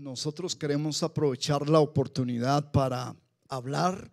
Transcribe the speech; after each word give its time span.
nosotros 0.00 0.56
queremos 0.56 1.02
aprovechar 1.02 1.68
la 1.68 1.80
oportunidad 1.80 2.72
para 2.72 3.14
hablar, 3.48 4.10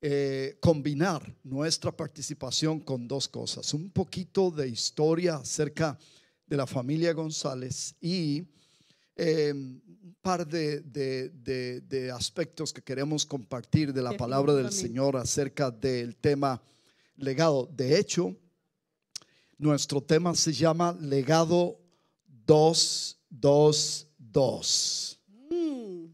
eh, 0.00 0.56
combinar 0.60 1.34
nuestra 1.42 1.90
participación 1.90 2.78
con 2.78 3.08
dos 3.08 3.26
cosas. 3.26 3.74
Un 3.74 3.90
poquito 3.90 4.52
de 4.52 4.68
historia 4.68 5.34
acerca 5.36 5.98
de 6.46 6.56
la 6.56 6.66
familia 6.66 7.12
González 7.12 7.96
y 8.00 8.46
eh, 9.16 9.52
un 9.52 10.16
par 10.22 10.46
de, 10.46 10.82
de, 10.82 11.30
de, 11.80 12.10
aspectos 12.12 12.72
que 12.72 12.82
queremos 12.82 13.26
compartir 13.26 13.92
de 13.92 14.02
la 14.02 14.16
palabra 14.16 14.54
del 14.54 14.70
Señor 14.70 15.16
acerca 15.16 15.72
del 15.72 16.14
tema 16.16 16.62
legado. 17.16 17.68
De 17.72 17.98
hecho, 17.98 18.36
nuestro 19.58 20.00
tema 20.00 20.36
se 20.36 20.52
llama 20.52 20.96
legado 21.00 21.80
222. 22.46 25.15
Mm. 25.56 26.06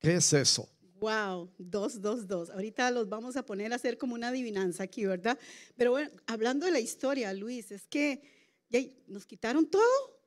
¿Qué 0.00 0.14
es 0.14 0.32
eso? 0.32 0.68
Wow, 1.00 1.50
222. 1.58 2.50
Ahorita 2.50 2.90
los 2.90 3.08
vamos 3.08 3.36
a 3.36 3.44
poner 3.44 3.72
a 3.72 3.76
hacer 3.76 3.98
como 3.98 4.14
una 4.14 4.28
adivinanza 4.28 4.82
aquí, 4.82 5.06
¿verdad? 5.06 5.38
Pero 5.76 5.92
bueno, 5.92 6.10
hablando 6.26 6.66
de 6.66 6.72
la 6.72 6.80
historia, 6.80 7.32
Luis, 7.32 7.70
es 7.70 7.86
que 7.86 8.20
nos 9.06 9.24
quitaron 9.24 9.66
todo 9.66 9.82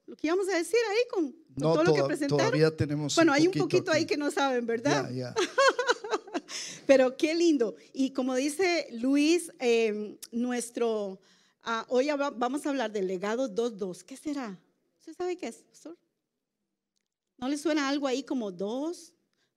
lo 0.07 0.15
que 0.15 0.27
íbamos 0.27 0.47
a 0.49 0.57
decir 0.57 0.79
ahí 0.89 1.03
con, 1.09 1.35
todo 1.57 1.83
lo 1.83 1.93
que 1.93 2.03
presentaron. 2.03 2.47
Todavía 2.47 2.75
tenemos. 2.75 3.15
Bueno, 3.15 3.33
hay 3.33 3.47
un 3.47 3.53
poquito 3.53 3.91
ahí 3.91 4.05
que 4.05 4.17
no 4.17 4.31
saben, 4.31 4.65
¿verdad? 4.65 5.09
Pero 6.87 7.15
qué 7.15 7.33
lindo. 7.33 7.75
Y 7.93 8.11
como 8.11 8.35
dice 8.35 8.87
Luis, 8.91 9.51
em, 9.59 10.17
nuestro. 10.31 11.19
Ah, 11.63 11.85
hoy 11.89 12.09
vamos 12.37 12.65
a 12.65 12.69
hablar 12.69 12.91
del 12.91 13.07
legado 13.07 13.47
2.2. 13.47 14.03
¿Qué 14.03 14.17
será? 14.17 14.59
¿Usted 14.99 15.13
sabe 15.15 15.37
qué 15.37 15.47
es, 15.47 15.57
pastor? 15.57 15.95
¿No 17.41 17.49
le 17.49 17.57
suena 17.57 17.89
algo 17.89 18.05
ahí 18.05 18.21
como 18.21 18.51
2, 18.51 19.13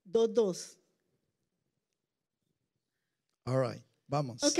2, 0.06 0.34
2? 0.34 0.78
All 3.44 3.60
right, 3.60 3.82
vamos. 4.06 4.42
Ok, 4.42 4.58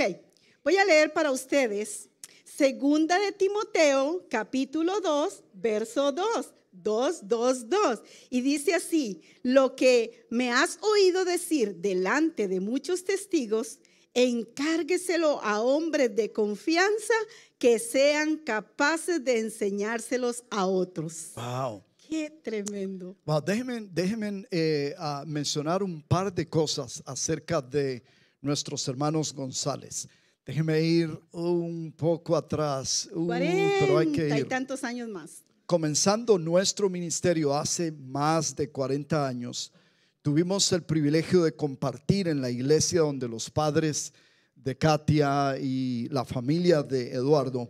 voy 0.63 0.77
a 0.77 0.85
leer 0.85 1.11
para 1.11 1.31
ustedes 1.31 2.07
Segunda 2.43 3.19
de 3.19 3.31
Timoteo, 3.31 4.27
capítulo 4.29 5.01
2, 5.01 5.43
verso 5.53 6.11
2. 6.11 6.53
2, 6.71 7.27
2, 7.27 7.69
2. 7.69 8.01
Y 8.29 8.41
dice 8.41 8.75
así, 8.75 9.23
lo 9.41 9.75
que 9.75 10.27
me 10.29 10.51
has 10.51 10.77
oído 10.81 11.25
decir 11.25 11.77
delante 11.77 12.47
de 12.47 12.59
muchos 12.59 13.05
testigos, 13.05 13.79
encárgueselo 14.13 15.41
a 15.41 15.61
hombres 15.61 16.15
de 16.15 16.31
confianza 16.31 17.13
que 17.57 17.79
sean 17.79 18.37
capaces 18.37 19.23
de 19.23 19.39
enseñárselos 19.39 20.43
a 20.51 20.67
otros. 20.67 21.31
Wow. 21.35 21.83
Qué 22.15 22.29
tremendo. 22.29 23.13
Wow, 23.25 23.41
déjenme, 23.41 23.89
déjenme 23.91 24.47
eh, 24.49 24.95
mencionar 25.25 25.83
un 25.83 26.01
par 26.01 26.33
de 26.33 26.47
cosas 26.47 27.03
acerca 27.05 27.61
de 27.61 28.01
nuestros 28.39 28.87
hermanos 28.87 29.33
González. 29.33 30.07
Déjeme 30.45 30.81
ir 30.81 31.09
un 31.33 31.91
poco 31.91 32.37
atrás. 32.37 33.09
Uh, 33.13 33.27
pero 33.27 33.97
hay 33.97 34.13
que 34.13 34.29
ir. 34.29 34.37
y 34.37 34.43
tantos 34.45 34.85
años 34.85 35.09
más. 35.09 35.43
Comenzando 35.65 36.39
nuestro 36.39 36.89
ministerio 36.89 37.53
hace 37.53 37.91
más 37.91 38.55
de 38.55 38.69
40 38.69 39.27
años, 39.27 39.73
tuvimos 40.21 40.71
el 40.71 40.83
privilegio 40.83 41.43
de 41.43 41.53
compartir 41.53 42.29
en 42.29 42.39
la 42.39 42.49
iglesia 42.49 43.01
donde 43.01 43.27
los 43.27 43.49
padres 43.49 44.13
de 44.55 44.77
Katia 44.77 45.57
y 45.59 46.07
la 46.07 46.23
familia 46.23 46.81
de 46.81 47.11
Eduardo 47.11 47.69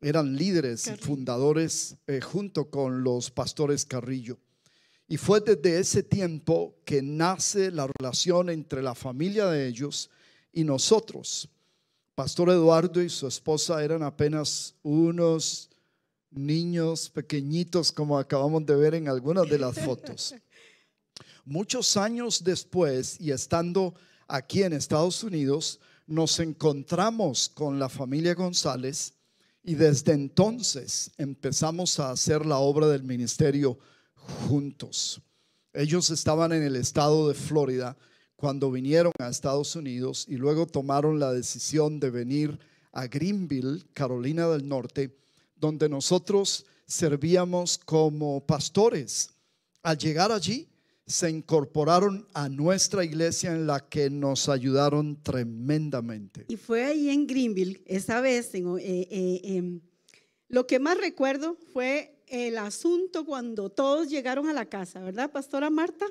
eran 0.00 0.36
líderes 0.36 0.86
y 0.86 0.96
fundadores 0.96 1.96
eh, 2.06 2.20
junto 2.20 2.70
con 2.70 3.02
los 3.02 3.30
pastores 3.30 3.84
Carrillo. 3.84 4.38
Y 5.08 5.16
fue 5.16 5.40
desde 5.40 5.80
ese 5.80 6.02
tiempo 6.02 6.76
que 6.84 7.02
nace 7.02 7.70
la 7.70 7.86
relación 7.86 8.50
entre 8.50 8.82
la 8.82 8.94
familia 8.94 9.46
de 9.46 9.66
ellos 9.66 10.10
y 10.52 10.64
nosotros. 10.64 11.48
Pastor 12.14 12.50
Eduardo 12.50 13.02
y 13.02 13.08
su 13.08 13.26
esposa 13.26 13.82
eran 13.82 14.02
apenas 14.02 14.74
unos 14.82 15.70
niños 16.30 17.08
pequeñitos 17.10 17.90
como 17.90 18.18
acabamos 18.18 18.66
de 18.66 18.76
ver 18.76 18.94
en 18.94 19.08
algunas 19.08 19.48
de 19.48 19.58
las 19.58 19.78
fotos. 19.78 20.34
Muchos 21.44 21.96
años 21.96 22.44
después 22.44 23.18
y 23.18 23.30
estando 23.30 23.94
aquí 24.26 24.62
en 24.62 24.74
Estados 24.74 25.24
Unidos, 25.24 25.80
nos 26.06 26.38
encontramos 26.40 27.48
con 27.48 27.78
la 27.78 27.88
familia 27.88 28.34
González 28.34 29.14
y 29.68 29.74
desde 29.74 30.14
entonces 30.14 31.10
empezamos 31.18 32.00
a 32.00 32.10
hacer 32.10 32.46
la 32.46 32.56
obra 32.56 32.86
del 32.88 33.02
ministerio 33.02 33.78
juntos. 34.48 35.20
Ellos 35.74 36.08
estaban 36.08 36.54
en 36.54 36.62
el 36.62 36.74
estado 36.74 37.28
de 37.28 37.34
Florida 37.34 37.94
cuando 38.34 38.70
vinieron 38.70 39.12
a 39.18 39.28
Estados 39.28 39.76
Unidos 39.76 40.24
y 40.26 40.36
luego 40.36 40.66
tomaron 40.66 41.18
la 41.18 41.34
decisión 41.34 42.00
de 42.00 42.08
venir 42.08 42.58
a 42.92 43.08
Greenville, 43.08 43.84
Carolina 43.92 44.48
del 44.48 44.66
Norte, 44.66 45.14
donde 45.54 45.90
nosotros 45.90 46.64
servíamos 46.86 47.76
como 47.76 48.40
pastores. 48.46 49.28
Al 49.82 49.98
llegar 49.98 50.32
allí, 50.32 50.66
se 51.08 51.30
incorporaron 51.30 52.28
a 52.34 52.50
nuestra 52.50 53.02
iglesia 53.02 53.52
en 53.52 53.66
la 53.66 53.88
que 53.88 54.10
nos 54.10 54.48
ayudaron 54.50 55.22
tremendamente. 55.22 56.44
Y 56.48 56.56
fue 56.56 56.84
ahí 56.84 57.08
en 57.08 57.26
Greenville, 57.26 57.82
esa 57.86 58.20
vez, 58.20 58.54
eh, 58.54 58.60
eh, 58.80 59.40
em, 59.42 59.80
lo 60.48 60.66
que 60.66 60.78
más 60.78 60.98
recuerdo 60.98 61.56
fue 61.72 62.22
el 62.26 62.58
asunto 62.58 63.24
cuando 63.24 63.70
todos 63.70 64.10
llegaron 64.10 64.48
a 64.48 64.52
la 64.52 64.66
casa, 64.66 65.00
¿verdad, 65.00 65.32
Pastora 65.32 65.70
Marta? 65.70 66.04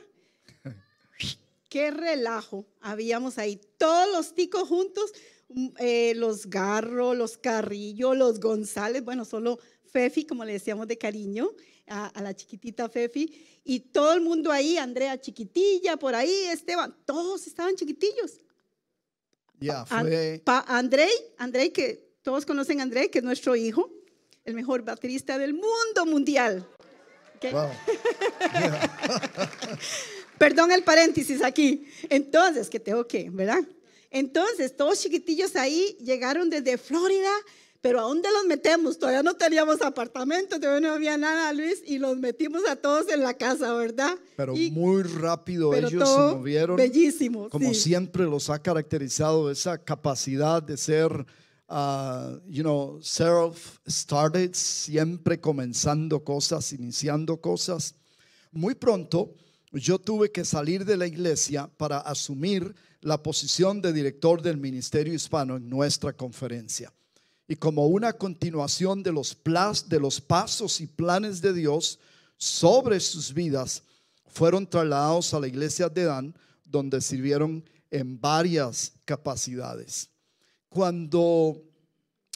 qué 1.70 1.92
relajo 1.92 2.66
habíamos 2.82 3.38
ahí. 3.38 3.62
Todos 3.78 4.12
los 4.12 4.34
ticos 4.34 4.68
juntos, 4.68 5.14
mm, 5.50 5.68
eh, 5.78 6.14
los 6.16 6.50
Garro, 6.50 7.14
los 7.14 7.38
Carrillo, 7.38 8.16
los 8.16 8.40
González, 8.40 9.04
bueno, 9.04 9.26
solo 9.26 9.60
Fefi, 9.92 10.26
como 10.26 10.44
le 10.44 10.54
decíamos 10.54 10.88
de 10.88 10.98
cariño, 10.98 11.52
a, 11.88 12.12
la 12.22 12.36
chiquitita 12.36 12.90
Fefi, 12.90 13.62
y 13.64 13.80
todo 13.80 14.14
el 14.14 14.22
mundo 14.22 14.52
ahí, 14.52 14.78
Andrea 14.78 15.20
chiquitilla, 15.20 15.98
por 15.98 16.16
ahí, 16.16 16.46
Esteban, 16.52 16.96
todos 17.06 17.48
estaban 17.48 17.76
chiquitillos. 17.76 18.40
Ya, 19.60 19.86
fue. 19.86 20.42
Andrei, 20.68 21.12
Andrei, 21.38 21.72
que 21.72 22.16
todos 22.22 22.46
conocen 22.46 22.80
a 22.80 22.84
Andrei, 22.84 23.10
que 23.10 23.20
es 23.20 23.24
nuestro 23.24 23.56
hijo, 23.56 23.92
el 24.46 24.54
mejor 24.54 24.84
baterista 24.84 25.38
del 25.38 25.54
mundo 25.54 26.06
mundial. 26.06 26.68
Wow. 27.52 27.70
Perdón 30.38 30.72
el 30.72 30.84
paréntesis 30.84 31.44
aquí. 31.44 31.88
Entonces, 32.10 32.70
que 32.70 32.80
tengo 32.80 33.08
que, 33.08 33.30
¿verdad? 33.30 33.64
Entonces, 34.10 34.76
todos 34.76 35.02
chiquitillos 35.02 35.56
ahí 35.56 35.98
llegaron 36.00 36.50
desde 36.50 36.78
Florida, 36.78 37.32
pero 37.82 38.00
¿a 38.00 38.04
dónde 38.04 38.30
los 38.32 38.46
metemos? 38.46 38.98
Todavía 38.98 39.24
no 39.24 39.36
teníamos 39.36 39.82
apartamento, 39.82 40.60
todavía 40.60 40.88
no 40.90 40.94
había 40.94 41.18
nada, 41.18 41.54
Luis, 41.54 41.82
y 41.86 42.00
los 42.00 42.18
metimos 42.18 42.68
a 42.68 42.76
todos 42.76 43.10
en 43.10 43.22
la 43.22 43.36
casa, 43.36 43.74
¿verdad? 43.74 44.18
Pero 44.36 44.56
muy 44.72 45.04
rápido 45.04 45.74
ellos 45.74 46.10
se 46.10 46.36
movieron. 46.36 46.78
Bellísimo. 46.78 47.50
Como 47.50 47.74
siempre 47.74 48.24
los 48.24 48.50
ha 48.50 48.60
caracterizado 48.60 49.52
esa 49.52 49.78
capacidad 49.78 50.62
de 50.62 50.78
ser, 50.78 51.12
uh, 51.70 52.40
you 52.48 52.64
know, 52.64 53.00
self-started, 53.02 54.52
siempre 54.54 55.40
comenzando 55.40 56.24
cosas, 56.24 56.74
iniciando 56.74 57.40
cosas. 57.40 57.96
Muy 58.52 58.76
pronto 58.76 59.36
yo 59.72 60.00
tuve 60.00 60.32
que 60.32 60.46
salir 60.46 60.86
de 60.86 60.98
la 60.98 61.08
iglesia 61.08 61.70
para 61.78 62.00
asumir 62.00 62.74
la 63.02 63.22
posición 63.22 63.82
de 63.82 63.94
director 63.94 64.42
del 64.42 64.58
Ministerio 64.58 65.14
Hispano 65.14 65.58
en 65.58 65.70
nuestra 65.70 66.14
conferencia. 66.14 66.92
Y 67.48 67.56
como 67.56 67.88
una 67.88 68.14
continuación 68.14 69.04
de 69.04 69.12
los, 69.12 69.38
de 69.88 70.00
los 70.00 70.20
pasos 70.20 70.82
y 70.82 70.88
planes 70.88 71.42
de 71.42 71.54
Dios 71.54 72.00
sobre 72.38 73.00
sus 73.00 73.34
vidas, 73.34 73.84
fueron 74.26 74.70
trasladados 74.70 75.34
a 75.34 75.40
la 75.40 75.48
iglesia 75.48 75.90
de 75.90 76.04
Dan, 76.04 76.36
donde 76.66 77.02
sirvieron 77.02 77.64
en 77.90 78.20
varias 78.20 78.94
capacidades. 79.06 80.10
Cuando 80.70 81.64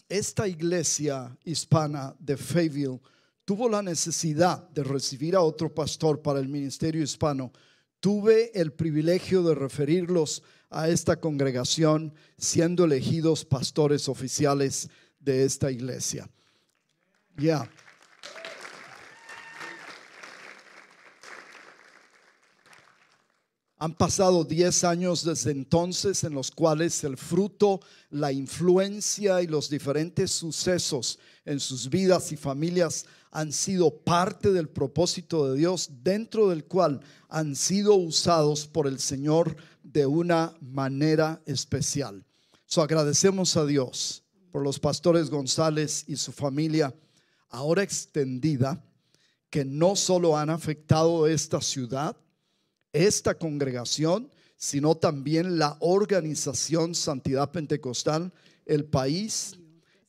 esta 0.07 0.47
iglesia 0.47 1.37
hispana 1.43 2.15
de 2.17 2.37
Fayetteville 2.37 2.99
tuvo 3.45 3.69
la 3.69 3.81
necesidad 3.81 4.67
de 4.69 4.83
recibir 4.83 5.35
a 5.35 5.41
otro 5.41 5.73
pastor 5.73 6.21
para 6.21 6.39
el 6.39 6.47
ministerio 6.47 7.03
hispano, 7.03 7.51
tuve 7.99 8.51
el 8.59 8.73
privilegio 8.73 9.43
de 9.43 9.55
referirlos 9.55 10.41
a 10.69 10.89
esta 10.89 11.19
congregación 11.19 12.13
siendo 12.37 12.85
elegidos 12.85 13.45
pastores 13.45 14.07
oficiales 14.07 14.89
de 15.21 15.45
esta 15.45 15.71
iglesia. 15.71 16.29
Ya. 17.37 17.69
Han 23.77 23.95
pasado 23.95 24.43
10 24.43 24.83
años 24.83 25.23
desde 25.23 25.49
entonces 25.49 26.23
en 26.23 26.35
los 26.35 26.51
cuales 26.51 27.03
el 27.03 27.17
fruto, 27.17 27.79
la 28.11 28.31
influencia 28.31 29.41
y 29.41 29.47
los 29.47 29.71
diferentes 29.71 30.29
sucesos 30.29 31.17
en 31.45 31.59
sus 31.59 31.89
vidas 31.89 32.31
y 32.31 32.37
familias 32.37 33.07
han 33.31 33.51
sido 33.51 33.89
parte 33.89 34.51
del 34.51 34.69
propósito 34.69 35.49
de 35.49 35.57
Dios 35.57 35.89
dentro 36.03 36.49
del 36.49 36.65
cual 36.65 37.01
han 37.27 37.55
sido 37.55 37.95
usados 37.95 38.67
por 38.67 38.85
el 38.85 38.99
Señor 38.99 39.55
de 39.81 40.05
una 40.05 40.53
manera 40.61 41.41
especial. 41.47 42.23
So 42.67 42.83
agradecemos 42.83 43.57
a 43.57 43.65
Dios 43.65 44.23
por 44.51 44.63
los 44.63 44.79
pastores 44.79 45.29
González 45.29 46.03
y 46.07 46.15
su 46.15 46.31
familia 46.31 46.93
ahora 47.49 47.83
extendida 47.83 48.83
que 49.49 49.65
no 49.65 49.95
solo 49.95 50.37
han 50.37 50.49
afectado 50.49 51.27
esta 51.27 51.61
ciudad, 51.61 52.15
esta 52.93 53.37
congregación, 53.37 54.31
sino 54.57 54.95
también 54.95 55.57
la 55.57 55.77
organización 55.81 56.95
Santidad 56.95 57.51
Pentecostal, 57.51 58.31
el 58.65 58.85
país 58.85 59.57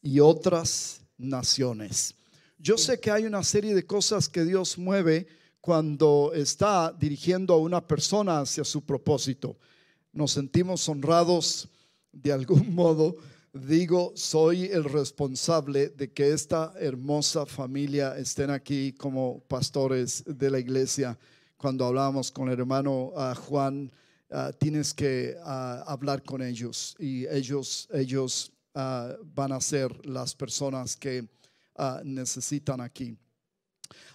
y 0.00 0.20
otras 0.20 1.00
naciones. 1.18 2.14
Yo 2.58 2.78
sé 2.78 3.00
que 3.00 3.10
hay 3.10 3.24
una 3.24 3.42
serie 3.42 3.74
de 3.74 3.86
cosas 3.86 4.28
que 4.28 4.44
Dios 4.44 4.78
mueve 4.78 5.26
cuando 5.60 6.32
está 6.34 6.92
dirigiendo 6.92 7.54
a 7.54 7.58
una 7.58 7.86
persona 7.86 8.40
hacia 8.40 8.64
su 8.64 8.84
propósito. 8.84 9.56
Nos 10.12 10.32
sentimos 10.32 10.88
honrados 10.88 11.68
de 12.12 12.32
algún 12.32 12.74
modo. 12.74 13.16
Digo, 13.54 14.12
soy 14.16 14.64
el 14.64 14.84
responsable 14.84 15.90
de 15.90 16.10
que 16.10 16.32
esta 16.32 16.72
hermosa 16.78 17.44
familia 17.44 18.16
estén 18.16 18.48
aquí 18.48 18.94
como 18.94 19.40
pastores 19.40 20.24
de 20.26 20.50
la 20.50 20.58
iglesia 20.58 21.18
cuando 21.58 21.84
hablábamos 21.84 22.32
con 22.32 22.48
el 22.48 22.58
hermano 22.58 23.12
ah, 23.14 23.34
Juan, 23.34 23.92
ah, 24.30 24.52
tienes 24.58 24.94
que 24.94 25.36
ah, 25.44 25.84
hablar 25.86 26.22
con 26.22 26.40
ellos 26.40 26.96
y 26.98 27.26
ellos, 27.26 27.90
ellos 27.92 28.52
van 28.74 29.52
a 29.52 29.60
ser 29.60 30.06
las 30.06 30.34
personas 30.34 30.96
que 30.96 31.28
necesitan 32.04 32.80
aquí. 32.80 33.18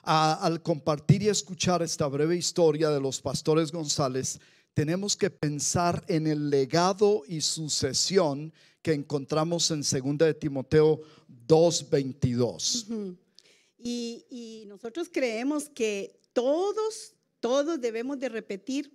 Al 0.03 0.61
compartir 0.61 1.23
y 1.23 1.29
escuchar 1.29 1.81
esta 1.81 2.07
breve 2.07 2.35
historia 2.35 2.89
de 2.89 2.99
los 2.99 3.21
pastores 3.21 3.71
González, 3.71 4.39
tenemos 4.73 5.15
que 5.15 5.29
pensar 5.29 6.03
en 6.07 6.27
el 6.27 6.49
legado 6.49 7.23
y 7.27 7.41
sucesión 7.41 8.53
que 8.81 8.93
encontramos 8.93 9.71
en 9.71 9.81
2 9.81 10.17
de 10.19 10.33
Timoteo 10.33 11.01
2.22. 11.47 13.17
y, 13.77 14.25
y 14.29 14.65
nosotros 14.67 15.09
creemos 15.11 15.69
que 15.69 16.19
todos 16.33 17.13
todos 17.39 17.79
debemos 17.79 18.19
de 18.19 18.29
repetir 18.29 18.91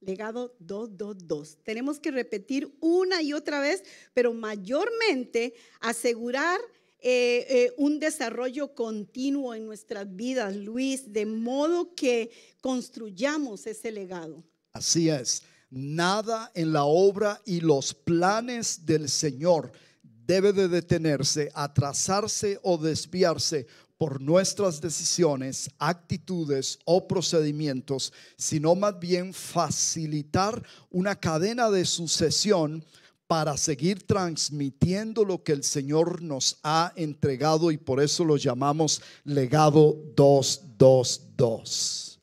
legado 0.00 0.54
222. 0.58 1.58
Tenemos 1.62 1.98
que 1.98 2.10
repetir 2.10 2.76
una 2.80 3.22
y 3.22 3.32
otra 3.32 3.60
vez, 3.60 3.82
pero 4.12 4.34
mayormente 4.34 5.54
asegurar 5.80 6.60
eh, 7.06 7.46
eh, 7.50 7.74
un 7.76 7.98
desarrollo 8.00 8.74
continuo 8.74 9.54
en 9.54 9.66
nuestras 9.66 10.16
vidas, 10.16 10.56
Luis, 10.56 11.12
de 11.12 11.26
modo 11.26 11.94
que 11.94 12.30
construyamos 12.62 13.66
ese 13.66 13.92
legado. 13.92 14.42
Así 14.72 15.10
es. 15.10 15.42
Nada 15.68 16.50
en 16.54 16.72
la 16.72 16.84
obra 16.84 17.42
y 17.44 17.60
los 17.60 17.92
planes 17.92 18.86
del 18.86 19.10
Señor 19.10 19.70
debe 20.02 20.54
de 20.54 20.66
detenerse, 20.66 21.50
atrasarse 21.52 22.58
o 22.62 22.78
desviarse 22.78 23.66
por 23.98 24.22
nuestras 24.22 24.80
decisiones, 24.80 25.68
actitudes 25.78 26.78
o 26.86 27.06
procedimientos, 27.06 28.14
sino 28.38 28.74
más 28.74 28.98
bien 28.98 29.34
facilitar 29.34 30.66
una 30.88 31.14
cadena 31.14 31.68
de 31.70 31.84
sucesión 31.84 32.82
para 33.26 33.56
seguir 33.56 34.06
transmitiendo 34.06 35.24
lo 35.24 35.42
que 35.42 35.52
el 35.52 35.64
Señor 35.64 36.22
nos 36.22 36.58
ha 36.62 36.92
entregado 36.96 37.70
y 37.70 37.78
por 37.78 38.00
eso 38.00 38.24
lo 38.24 38.36
llamamos 38.36 39.02
legado 39.24 39.96
222. 40.14 42.20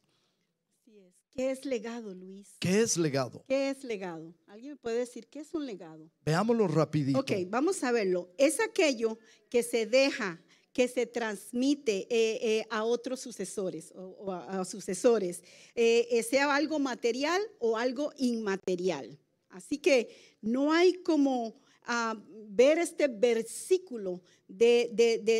¿Qué 1.33 1.51
es 1.51 1.65
legado, 1.65 2.13
Luis? 2.13 2.49
¿Qué 2.59 2.81
es 2.81 2.97
legado? 2.97 3.43
¿Qué 3.47 3.69
es 3.69 3.83
legado? 3.83 4.33
¿Alguien 4.47 4.73
me 4.73 4.77
puede 4.77 4.99
decir 4.99 5.27
qué 5.27 5.39
es 5.39 5.53
un 5.53 5.65
legado? 5.65 6.11
Veámoslo 6.25 6.67
rapidito. 6.67 7.19
Ok, 7.19 7.31
vamos 7.47 7.83
a 7.83 7.91
verlo. 7.91 8.29
Es 8.37 8.59
aquello 8.59 9.17
que 9.49 9.63
se 9.63 9.85
deja 9.85 10.39
que 10.73 10.87
se 10.87 11.05
transmite 11.05 12.07
eh, 12.09 12.39
eh, 12.41 12.67
a 12.69 12.83
otros 12.83 13.19
sucesores 13.19 13.93
o, 13.95 14.31
a, 14.31 14.63
sucesores, 14.63 15.43
eh, 15.75 16.25
sea 16.29 16.55
algo 16.55 16.79
material 16.79 17.41
o 17.59 17.77
algo 17.77 18.13
inmaterial. 18.17 19.19
Así 19.51 19.77
que 19.77 20.09
no 20.41 20.71
hay 20.73 20.93
como 21.03 21.55
ah, 21.83 22.15
ver 22.49 22.77
este 22.79 23.07
versículo 23.07 24.21
de, 24.47 24.89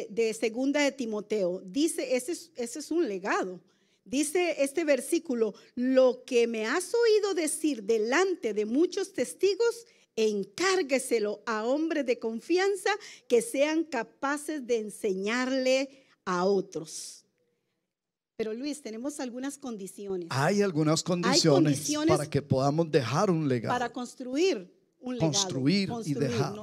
de, 0.10 0.34
segunda 0.34 0.82
de 0.82 0.92
Timoteo. 0.92 1.62
Dice, 1.66 2.16
ese 2.16 2.32
ese 2.56 2.80
es 2.80 2.92
un 2.92 3.08
legado. 3.08 3.60
Dice 4.04 4.56
este 4.64 4.84
versículo, 4.84 5.54
lo 5.76 6.24
que 6.26 6.48
me 6.48 6.66
has 6.66 6.94
oído 6.94 7.34
decir 7.34 7.84
delante 7.84 8.54
de 8.54 8.66
muchos 8.66 9.14
testigos, 9.14 9.86
encárgueselo 10.16 11.42
a 11.46 11.66
hombres 11.66 12.06
de 12.06 12.20
confianza 12.20 12.92
que 13.28 13.42
sean 13.42 13.84
capaces 13.84 14.66
de 14.66 14.78
enseñarle 14.78 16.04
a 16.26 16.46
otros. 16.46 17.26
Pero 18.42 18.56
Luis, 18.56 18.82
tenemos 18.82 19.20
algunas 19.20 19.60
condiciones. 19.60 20.28
Hay 20.32 20.64
algunas 20.64 21.04
condiciones, 21.04 21.86
para 22.08 22.28
que 22.28 22.42
podamos 22.42 22.90
dejar 22.90 23.30
un 23.30 23.48
legado. 23.48 23.72
Para 23.72 23.94
construir 23.94 24.68
un 25.00 25.14
legado. 25.14 25.32
Construir, 25.32 25.90
y 26.06 26.14
dejar. 26.16 26.56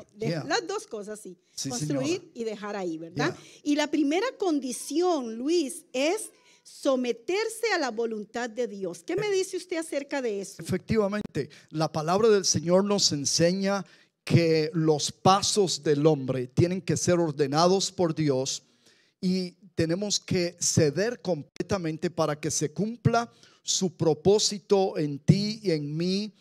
Las 0.44 0.66
dos 0.66 0.88
cosas, 0.88 1.20
sí. 1.20 1.38
construir 1.68 2.32
y 2.34 2.42
dejar 2.42 2.74
ahí, 2.74 2.98
¿verdad? 2.98 3.32
Y 3.62 3.76
la 3.76 3.88
primera 3.88 4.26
condición, 4.40 5.36
Luis, 5.36 5.84
es 5.92 6.32
someterse 6.64 7.70
a 7.72 7.78
la 7.78 7.92
voluntad 7.92 8.50
de 8.50 8.66
Dios. 8.66 9.04
¿Qué 9.04 9.14
me 9.14 9.30
dice 9.30 9.56
usted 9.56 9.76
acerca 9.76 10.20
de 10.20 10.40
eso? 10.40 10.60
Efectivamente, 10.60 11.48
la 11.70 11.92
palabra 11.92 12.28
del 12.28 12.44
Señor 12.44 12.84
nos 12.84 13.12
enseña 13.12 13.86
que 14.24 14.68
los 14.74 15.12
pasos 15.12 15.84
del 15.84 16.04
hombre 16.08 16.48
tienen 16.48 16.82
que 16.82 16.96
ser 16.96 17.20
ordenados 17.20 17.92
por 17.92 18.16
Dios 18.16 18.64
y 19.20 19.56
tenemos 19.78 20.18
que 20.18 20.56
ceder 20.58 21.22
completamente 21.22 22.10
para 22.10 22.34
que 22.34 22.50
se 22.50 22.72
cumpla 22.72 23.30
su 23.62 23.96
propósito 23.96 24.98
en 24.98 25.20
ti 25.20 25.60
y 25.62 25.70
en 25.70 25.96
mí. 25.96 26.32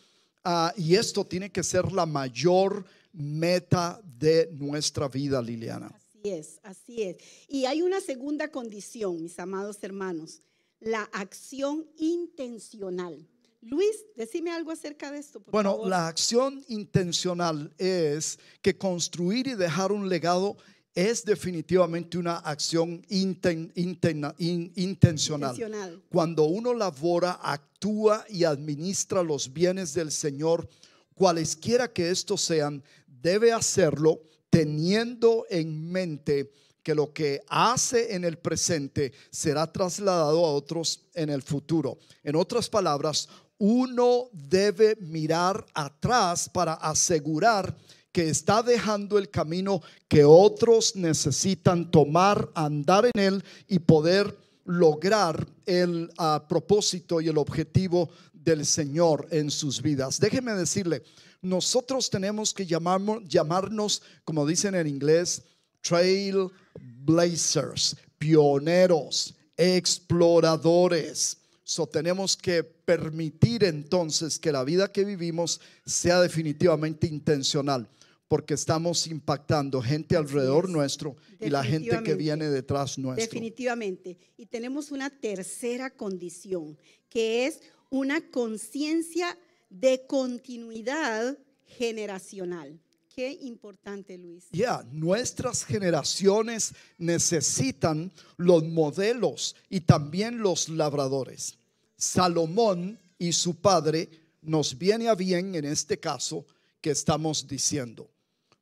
Ah, 0.42 0.74
y 0.76 0.96
esto 0.96 1.24
tiene 1.24 1.48
que 1.52 1.62
ser 1.62 1.92
la 1.92 2.04
mayor 2.04 2.84
meta 3.12 4.00
de 4.02 4.50
nuestra 4.54 5.06
vida, 5.06 5.40
Liliana. 5.40 5.86
Así 5.86 6.30
es, 6.30 6.58
así 6.64 7.02
es. 7.04 7.18
Y 7.46 7.66
hay 7.66 7.80
una 7.80 8.00
segunda 8.00 8.48
condición, 8.48 9.22
mis 9.22 9.38
amados 9.38 9.78
hermanos, 9.82 10.40
la 10.80 11.04
acción 11.12 11.86
intencional. 11.96 13.24
Luis, 13.60 14.04
decime 14.16 14.50
algo 14.50 14.72
acerca 14.72 15.12
de 15.12 15.18
esto. 15.18 15.40
bueno, 15.52 15.82
la 15.86 16.08
acción 16.08 16.64
intencional 16.66 17.72
es 17.78 18.40
que 18.62 18.76
construir 18.76 19.46
y 19.46 19.54
dejar 19.54 19.92
un 19.92 20.08
legado 20.08 20.56
es 20.98 21.24
definitivamente 21.24 22.18
una 22.18 22.38
acción 22.38 23.06
intencional. 23.08 24.34
intencional. 24.36 26.02
Cuando 26.08 26.42
uno 26.42 26.74
labora, 26.74 27.38
actúa 27.40 28.24
y 28.28 28.42
administra 28.42 29.22
los 29.22 29.52
bienes 29.52 29.94
del 29.94 30.10
Señor, 30.10 30.68
cualesquiera 31.14 31.86
que 31.86 32.10
estos 32.10 32.40
sean, 32.40 32.82
debe 33.06 33.52
hacerlo 33.52 34.20
teniendo 34.50 35.46
en 35.50 35.88
mente 35.88 36.50
que 36.82 36.96
lo 36.96 37.12
que 37.12 37.42
hace 37.46 38.16
en 38.16 38.24
el 38.24 38.36
presente 38.38 39.12
será 39.30 39.72
trasladado 39.72 40.44
a 40.44 40.52
otros 40.52 41.02
en 41.14 41.30
el 41.30 41.42
futuro. 41.42 41.98
En 42.24 42.34
otras 42.34 42.68
palabras, 42.68 43.28
uno 43.58 44.30
debe 44.32 44.96
mirar 45.00 45.64
atrás 45.74 46.48
para 46.48 46.74
asegurar 46.74 47.76
que 48.18 48.28
está 48.28 48.64
dejando 48.64 49.16
el 49.16 49.30
camino 49.30 49.80
que 50.08 50.24
otros 50.24 50.96
necesitan 50.96 51.88
tomar, 51.88 52.50
andar 52.52 53.08
en 53.14 53.20
él 53.20 53.44
y 53.68 53.78
poder 53.78 54.36
lograr 54.64 55.46
el 55.66 56.10
ah, 56.18 56.44
propósito 56.48 57.20
y 57.20 57.28
el 57.28 57.38
objetivo 57.38 58.10
del 58.32 58.66
Señor 58.66 59.28
en 59.30 59.52
sus 59.52 59.80
vidas. 59.80 60.18
Déjeme 60.18 60.52
decirle, 60.54 61.04
nosotros 61.42 62.10
tenemos 62.10 62.52
que 62.52 62.66
llamarnos, 62.66 64.02
como 64.24 64.44
dicen 64.44 64.74
en 64.74 64.88
inglés, 64.88 65.44
trailblazers, 65.80 67.96
pioneros, 68.18 69.36
exploradores. 69.56 71.36
So, 71.62 71.86
tenemos 71.86 72.36
que 72.36 72.64
permitir 72.64 73.62
entonces 73.62 74.40
que 74.40 74.50
la 74.50 74.64
vida 74.64 74.90
que 74.90 75.04
vivimos 75.04 75.60
sea 75.86 76.20
definitivamente 76.20 77.06
intencional, 77.06 77.88
porque 78.28 78.54
estamos 78.54 79.06
impactando 79.06 79.80
gente 79.80 80.16
alrededor 80.16 80.68
nuestro 80.68 81.16
y 81.40 81.48
la 81.48 81.64
gente 81.64 82.02
que 82.04 82.14
viene 82.14 82.48
detrás 82.48 82.98
nuestro. 82.98 83.24
Definitivamente. 83.24 84.18
Y 84.36 84.46
tenemos 84.46 84.92
una 84.92 85.08
tercera 85.08 85.90
condición, 85.90 86.78
que 87.08 87.46
es 87.46 87.60
una 87.90 88.20
conciencia 88.30 89.36
de 89.70 90.06
continuidad 90.06 91.38
generacional. 91.64 92.78
Qué 93.14 93.32
importante, 93.40 94.16
Luis. 94.16 94.44
Ya, 94.52 94.86
nuestras 94.92 95.64
generaciones 95.64 96.72
necesitan 96.98 98.12
los 98.36 98.62
modelos 98.62 99.56
y 99.68 99.80
también 99.80 100.38
los 100.38 100.68
labradores. 100.68 101.58
Salomón 101.96 103.00
y 103.18 103.32
su 103.32 103.56
padre 103.56 104.08
nos 104.40 104.78
viene 104.78 105.08
a 105.08 105.16
bien 105.16 105.54
en 105.56 105.64
este 105.64 105.98
caso 105.98 106.46
que 106.80 106.90
estamos 106.90 107.48
diciendo. 107.48 108.08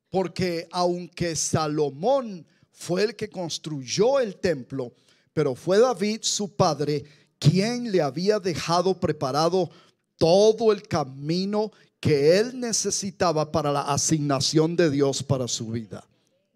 Porque 0.09 0.67
aunque 0.71 1.35
Salomón 1.35 2.45
fue 2.71 3.03
el 3.03 3.15
que 3.15 3.29
construyó 3.29 4.19
el 4.19 4.37
templo, 4.37 4.93
pero 5.33 5.55
fue 5.55 5.79
David 5.79 6.19
su 6.21 6.55
padre 6.55 7.03
quien 7.39 7.91
le 7.91 8.01
había 8.01 8.39
dejado 8.39 8.99
preparado 8.99 9.69
todo 10.17 10.71
el 10.71 10.81
camino 10.87 11.71
que 11.99 12.39
él 12.39 12.59
necesitaba 12.59 13.51
para 13.51 13.71
la 13.71 13.81
asignación 13.81 14.75
de 14.75 14.89
Dios 14.89 15.23
para 15.23 15.47
su 15.47 15.67
vida. 15.71 16.07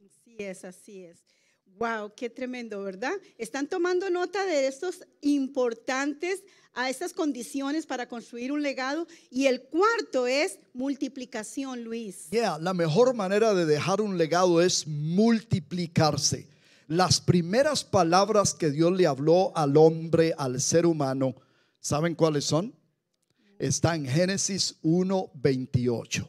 Así 0.03 0.35
es, 0.37 0.65
así 0.65 1.03
es. 1.03 1.17
Wow, 1.77 2.13
qué 2.15 2.29
tremendo, 2.29 2.83
¿verdad? 2.83 3.13
Están 3.37 3.67
tomando 3.67 4.09
nota 4.09 4.45
de 4.45 4.67
estos 4.67 5.03
importantes 5.21 6.43
a 6.73 6.89
estas 6.89 7.13
condiciones 7.13 7.85
para 7.85 8.07
construir 8.07 8.51
un 8.51 8.61
legado 8.61 9.07
y 9.29 9.47
el 9.47 9.63
cuarto 9.63 10.27
es 10.27 10.59
multiplicación, 10.73 11.83
Luis. 11.83 12.29
Yeah, 12.29 12.57
la 12.59 12.73
mejor 12.73 13.13
manera 13.13 13.53
de 13.53 13.65
dejar 13.65 13.99
un 13.99 14.17
legado 14.17 14.61
es 14.61 14.87
multiplicarse. 14.87 16.47
Las 16.87 17.19
primeras 17.19 17.83
palabras 17.83 18.53
que 18.53 18.69
Dios 18.69 18.91
le 18.91 19.07
habló 19.07 19.51
al 19.55 19.75
hombre, 19.77 20.33
al 20.37 20.61
ser 20.61 20.85
humano, 20.85 21.35
¿saben 21.79 22.15
cuáles 22.15 22.45
son? 22.45 22.75
está 23.61 23.95
en 23.95 24.07
Génesis 24.07 24.75
1:28. 24.81 26.27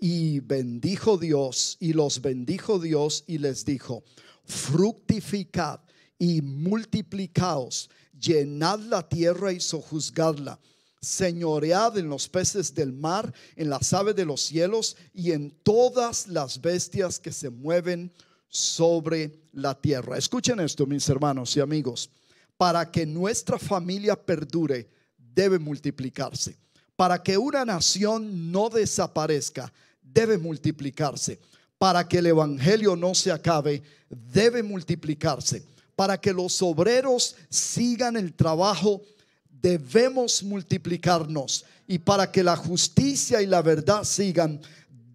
Y 0.00 0.40
bendijo 0.40 1.16
Dios 1.18 1.76
y 1.78 1.92
los 1.92 2.20
bendijo 2.20 2.78
Dios 2.78 3.24
y 3.26 3.38
les 3.38 3.64
dijo, 3.64 4.02
fructificad 4.44 5.80
y 6.18 6.40
multiplicaos, 6.42 7.90
llenad 8.18 8.78
la 8.80 9.08
tierra 9.08 9.52
y 9.52 9.60
sojuzgadla, 9.60 10.58
señoread 11.00 11.98
en 11.98 12.08
los 12.08 12.28
peces 12.28 12.74
del 12.74 12.92
mar, 12.92 13.32
en 13.56 13.70
las 13.70 13.92
aves 13.92 14.16
de 14.16 14.24
los 14.24 14.40
cielos 14.40 14.96
y 15.12 15.32
en 15.32 15.50
todas 15.50 16.28
las 16.28 16.60
bestias 16.60 17.18
que 17.18 17.32
se 17.32 17.50
mueven 17.50 18.12
sobre 18.48 19.42
la 19.52 19.74
tierra. 19.74 20.16
Escuchen 20.16 20.60
esto, 20.60 20.86
mis 20.86 21.08
hermanos 21.08 21.56
y 21.56 21.60
amigos, 21.60 22.10
para 22.56 22.90
que 22.90 23.04
nuestra 23.04 23.58
familia 23.58 24.14
perdure 24.14 24.88
debe 25.18 25.58
multiplicarse. 25.58 26.56
Para 26.96 27.22
que 27.22 27.36
una 27.36 27.64
nación 27.64 28.52
no 28.52 28.70
desaparezca, 28.70 29.72
debe 30.00 30.38
multiplicarse. 30.38 31.40
Para 31.78 32.06
que 32.08 32.18
el 32.18 32.26
Evangelio 32.26 32.96
no 32.96 33.14
se 33.14 33.32
acabe, 33.32 33.82
debe 34.08 34.62
multiplicarse. 34.62 35.64
Para 35.96 36.20
que 36.20 36.32
los 36.32 36.60
obreros 36.62 37.36
sigan 37.48 38.16
el 38.16 38.34
trabajo, 38.34 39.02
debemos 39.48 40.42
multiplicarnos. 40.42 41.64
Y 41.86 41.98
para 41.98 42.30
que 42.30 42.42
la 42.42 42.56
justicia 42.56 43.42
y 43.42 43.46
la 43.46 43.62
verdad 43.62 44.04
sigan, 44.04 44.60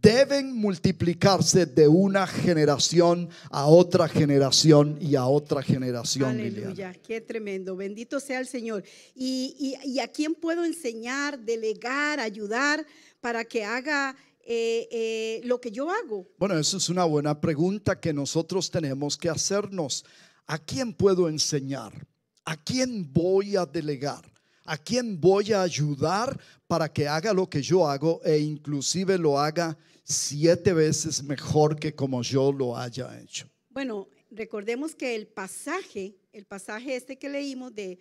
deben 0.01 0.54
multiplicarse 0.54 1.66
de 1.66 1.88
una 1.88 2.25
generación 2.25 3.30
a 3.50 3.66
otra 3.66 4.08
generación 4.08 4.98
y 5.01 5.16
a 5.16 5.25
otra 5.25 5.62
generación. 5.62 6.30
Aleluya, 6.30 6.94
qué 7.06 7.22
tremendo. 7.22 7.75
Bendito 7.75 8.20
sea 8.20 8.39
el 8.39 8.48
Señor. 8.48 8.84
¿Y, 9.16 9.78
y, 9.84 10.00
a 10.00 10.08
quién 10.08 10.36
puedo 10.36 10.63
enseñar, 10.63 11.39
delegar, 11.39 12.20
ayudar 12.20 12.86
para 13.20 13.44
que 13.44 13.66
haga 13.66 14.16
eh, 14.51 14.88
eh, 14.91 15.41
lo 15.44 15.62
que 15.62 15.70
yo 15.70 15.91
hago? 15.91 16.27
Bueno, 16.39 16.58
eso 16.58 16.77
es 16.77 16.89
una 16.89 17.03
buena 17.03 17.39
pregunta 17.39 18.00
que 18.00 18.12
nosotros 18.12 18.72
tenemos 18.72 19.15
que 19.15 19.29
hacernos. 19.29 20.03
¿A 20.48 20.58
quién 20.58 20.91
puedo 20.91 21.29
enseñar? 21.29 22.08
¿A 22.46 22.58
quién 22.58 23.13
voy 23.13 23.56
a 23.56 23.68
delegar? 23.68 24.25
¿A 24.65 24.75
quién 24.75 25.22
voy 25.22 25.53
a 25.53 25.62
ayudar 25.62 26.39
para 26.65 26.91
que 26.91 27.08
haga 27.08 27.32
lo 27.32 27.48
que 27.48 27.62
yo 27.62 27.88
hago 27.88 28.22
e 28.24 28.39
inclusive 28.39 29.20
lo 29.20 29.39
haga 29.39 29.77
siete 30.03 30.74
veces 30.74 31.22
mejor 31.22 31.79
que 31.79 31.94
como 31.94 32.24
yo 32.24 32.51
lo 32.51 32.75
haya 32.75 33.22
hecho? 33.22 33.48
Bueno, 33.70 34.08
recordemos 34.32 34.96
que 34.96 35.13
el 35.13 35.27
pasaje, 35.27 36.15
el 36.34 36.46
pasaje 36.46 36.96
este 36.96 37.20
que 37.20 37.29
leímos 37.29 37.75
de, 37.75 38.00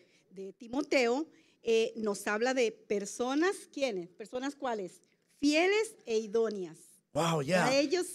Timoteo, 0.57 1.26
eh, 1.62 1.93
nos 1.97 2.26
habla 2.26 2.55
de 2.55 2.73
personas, 2.73 3.55
¿quiénes? 3.71 4.09
Personas 4.09 4.55
cuáles? 4.55 5.02
Fieles 5.40 5.95
e 6.04 6.18
idóneas. 6.18 6.78
Wow, 7.12 7.42
ya. 7.42 7.73
ellos 7.75 8.07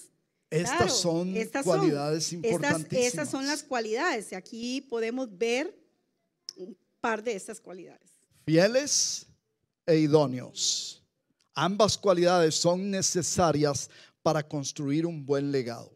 estas 0.50 0.96
son 0.96 1.34
cualidades 1.64 2.32
importantísimas. 2.32 3.06
estas, 3.08 3.30
son 3.30 3.48
las 3.48 3.64
cualidades. 3.64 4.34
Aquí 4.34 4.82
podemos 4.82 5.36
ver 5.36 5.76
un 6.56 6.78
par 7.02 7.24
de 7.24 7.34
estas 7.34 7.60
cualidades 7.60 8.14
fieles 8.46 9.26
e 9.86 9.98
idóneos. 9.98 11.02
Ambas 11.56 11.98
cualidades 11.98 12.56
son 12.56 12.90
necesarias 12.90 13.90
para 14.22 14.48
construir 14.48 15.06
un 15.06 15.26
buen 15.26 15.52
legado. 15.52 15.96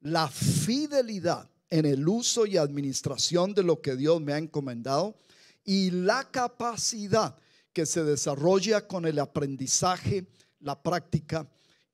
La 0.00 0.28
fidelidad 0.28 1.48
en 1.70 1.86
el 1.86 2.06
uso 2.06 2.44
y 2.44 2.56
administración 2.56 3.54
de 3.54 3.62
lo 3.62 3.80
que 3.80 3.96
Dios 3.96 4.20
me 4.20 4.32
ha 4.32 4.38
encomendado 4.38 5.16
y 5.64 5.90
la 5.90 6.28
capacidad 6.30 7.36
que 7.72 7.86
se 7.86 8.04
desarrolla 8.04 8.86
con 8.86 9.06
el 9.06 9.18
aprendizaje, 9.18 10.26
la 10.62 10.80
práctica 10.80 11.46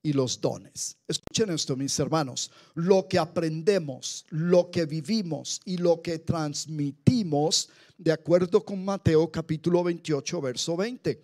y 0.02 0.12
los 0.12 0.40
dones. 0.40 0.96
Escuchen 1.06 1.50
esto, 1.50 1.76
mis 1.76 1.98
hermanos. 1.98 2.50
Lo 2.74 3.08
que 3.08 3.18
aprendemos, 3.18 4.24
lo 4.30 4.70
que 4.70 4.86
vivimos 4.86 5.60
y 5.64 5.76
lo 5.76 6.00
que 6.00 6.20
transmitimos 6.20 7.68
de 7.96 8.12
acuerdo 8.12 8.64
con 8.64 8.84
Mateo 8.84 9.30
capítulo 9.30 9.82
28, 9.82 10.40
verso 10.40 10.76
20. 10.76 11.20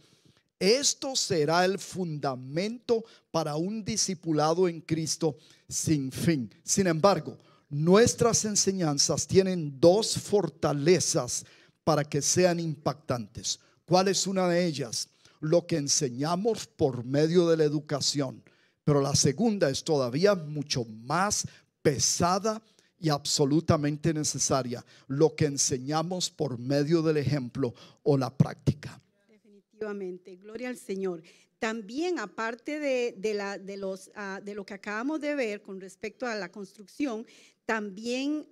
Esto 0.59 1.15
será 1.15 1.65
el 1.65 1.79
fundamento 1.79 3.05
para 3.31 3.57
un 3.57 3.85
discipulado 3.85 4.69
en 4.69 4.81
Cristo 4.81 5.37
sin 5.69 6.11
fin. 6.11 6.53
Sin 6.63 6.87
embargo, 6.87 7.39
nuestras 7.69 8.45
enseñanzas 8.45 9.27
tienen 9.27 9.79
dos 9.81 10.19
fortalezas 10.19 11.45
para 11.85 12.05
que 12.05 12.23
sean 12.23 12.59
impactantes. 12.61 13.61
¿Cuál 13.85 14.09
es 14.09 14.27
una 14.27 14.49
de 14.49 14.65
ellas? 14.65 15.09
Lo 15.45 15.67
que 15.67 15.77
enseñamos 15.77 16.67
por 16.67 17.05
medio 17.05 17.47
de 17.49 17.59
la 17.59 17.65
educación. 17.65 18.43
Pero 18.83 19.03
la 19.03 19.15
segunda 19.15 19.69
es 19.69 19.85
todavía 19.85 20.35
mucho 20.35 20.85
más 20.87 21.47
pesada 21.83 22.63
y 22.99 23.11
absolutamente 23.11 24.15
necesaria, 24.15 24.83
lo 25.09 25.35
que 25.35 25.45
enseñamos 25.45 26.31
por 26.31 26.59
medio 26.59 27.03
del 27.03 27.19
ejemplo 27.19 27.75
o 28.03 28.17
la 28.17 28.35
práctica. 28.35 28.99
Definitivamente, 29.29 30.37
gloria 30.37 30.71
al 30.71 30.79
Señor. 30.79 31.23
También, 31.59 32.19
aparte 32.19 32.79
de, 32.79 33.35
la, 33.35 33.59
de, 33.59 33.77
los, 33.77 34.11
ah, 34.15 34.41
de 34.43 34.55
lo 34.55 34.65
que 34.65 34.73
acabamos 34.73 35.21
de 35.21 35.35
ver 35.35 35.61
con 35.61 35.79
respecto 35.79 36.27
a 36.27 36.35
la 36.35 36.51
construcción, 36.51 37.27
también 37.67 38.47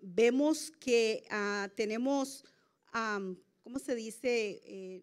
vemos 0.00 0.70
que 0.78 1.24
ah, 1.30 1.68
tenemos, 1.74 2.44
¿cómo 3.64 3.80
se 3.80 3.96
dice? 3.96 4.60
Eh, 4.64 5.02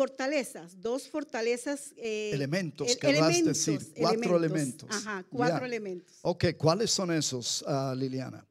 fortalezas, 0.00 0.80
dos 0.80 1.10
fortalezas. 1.10 1.92
Eh, 1.98 2.30
elementos, 2.32 2.96
querrás 2.96 3.44
decir, 3.44 3.78
cuatro 3.98 4.34
elementos. 4.34 4.88
Ajá, 4.90 5.26
cuatro 5.28 5.66
elementos. 5.66 6.16
Ok, 6.22 6.56
¿cuáles 6.56 6.90
son 6.90 7.12
esos, 7.12 7.60
uh, 7.68 7.94
Liliana? 7.94 8.46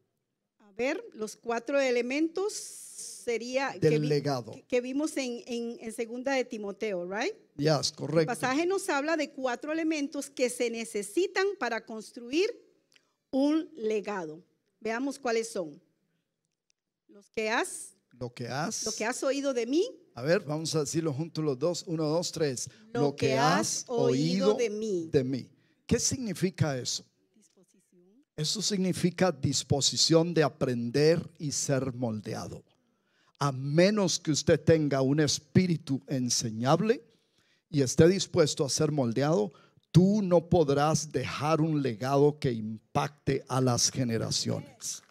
A 0.60 0.72
ver, 0.74 1.04
los 1.16 1.36
cuatro 1.36 1.80
elementos 1.80 2.54
sería 2.54 3.72
del 3.72 3.94
que, 3.94 4.00
legado 4.00 4.56
que, 4.68 4.80
vimos 4.80 5.18
en, 5.18 5.42
en, 5.48 5.92
segunda 5.92 6.34
de 6.34 6.46
Timoteo, 6.46 7.10
right? 7.10 7.34
Yes, 7.58 7.94
correcto. 7.94 8.20
El 8.20 8.28
pasaje 8.28 8.68
nos 8.68 8.88
habla 8.88 9.18
de 9.18 9.32
cuatro 9.32 9.72
elementos 9.72 10.30
que 10.30 10.52
se 10.52 10.70
necesitan 10.70 11.48
para 11.58 11.84
construir 11.84 12.52
un 13.32 13.68
legado. 13.76 14.44
Veamos 14.80 15.18
cuáles 15.18 15.50
son. 15.50 15.82
Los 17.08 17.32
que 17.32 17.50
has 17.50 17.96
lo 18.20 18.34
que 18.34 18.48
has 18.48 18.86
lo 18.86 18.92
que 18.92 19.06
has 19.06 19.24
oído 19.24 19.54
de 19.54 19.66
mí 19.66 19.86
a 20.20 20.22
ver, 20.22 20.42
vamos 20.42 20.76
a 20.76 20.82
decirlo 20.82 21.14
juntos 21.14 21.42
los 21.42 21.58
dos. 21.58 21.86
Uno, 21.88 22.04
dos, 22.04 22.30
tres. 22.34 22.70
Lo, 22.94 23.16
que, 23.16 23.38
has 23.38 23.86
oído, 23.88 24.54
de, 24.54 24.70
mí. 24.70 25.10
de 25.10 25.24
mí. 25.24 25.50
¿Qué 25.88 25.98
significa 25.98 26.78
eso? 26.78 27.06
Disposición. 27.34 28.26
Eso 28.36 28.62
significa 28.62 29.32
disposición 29.32 30.34
de 30.34 30.44
aprender 30.44 31.26
y 31.38 31.54
ser 31.54 31.94
moldeado. 31.94 32.62
A 33.40 33.54
menos 33.54 34.20
que 34.20 34.32
usted 34.32 34.60
tenga 34.60 35.02
un 35.02 35.22
espíritu 35.22 36.02
enseñable 36.06 37.02
y 37.70 37.82
esté 37.82 38.06
dispuesto 38.10 38.66
a 38.66 38.70
ser 38.70 38.92
moldeado, 38.92 39.54
tú 39.90 40.22
no 40.22 40.50
podrás 40.50 41.14
dejar 41.14 41.62
un 41.62 41.82
legado 41.82 42.38
que 42.40 42.52
impacte 42.52 43.46
a 43.48 43.62
las 43.62 43.90
generaciones. 43.90 45.02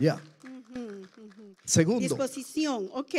Ya. 0.00 0.20
Segundo, 1.64 2.00
Disposición, 2.00 2.90
ok. 2.92 3.14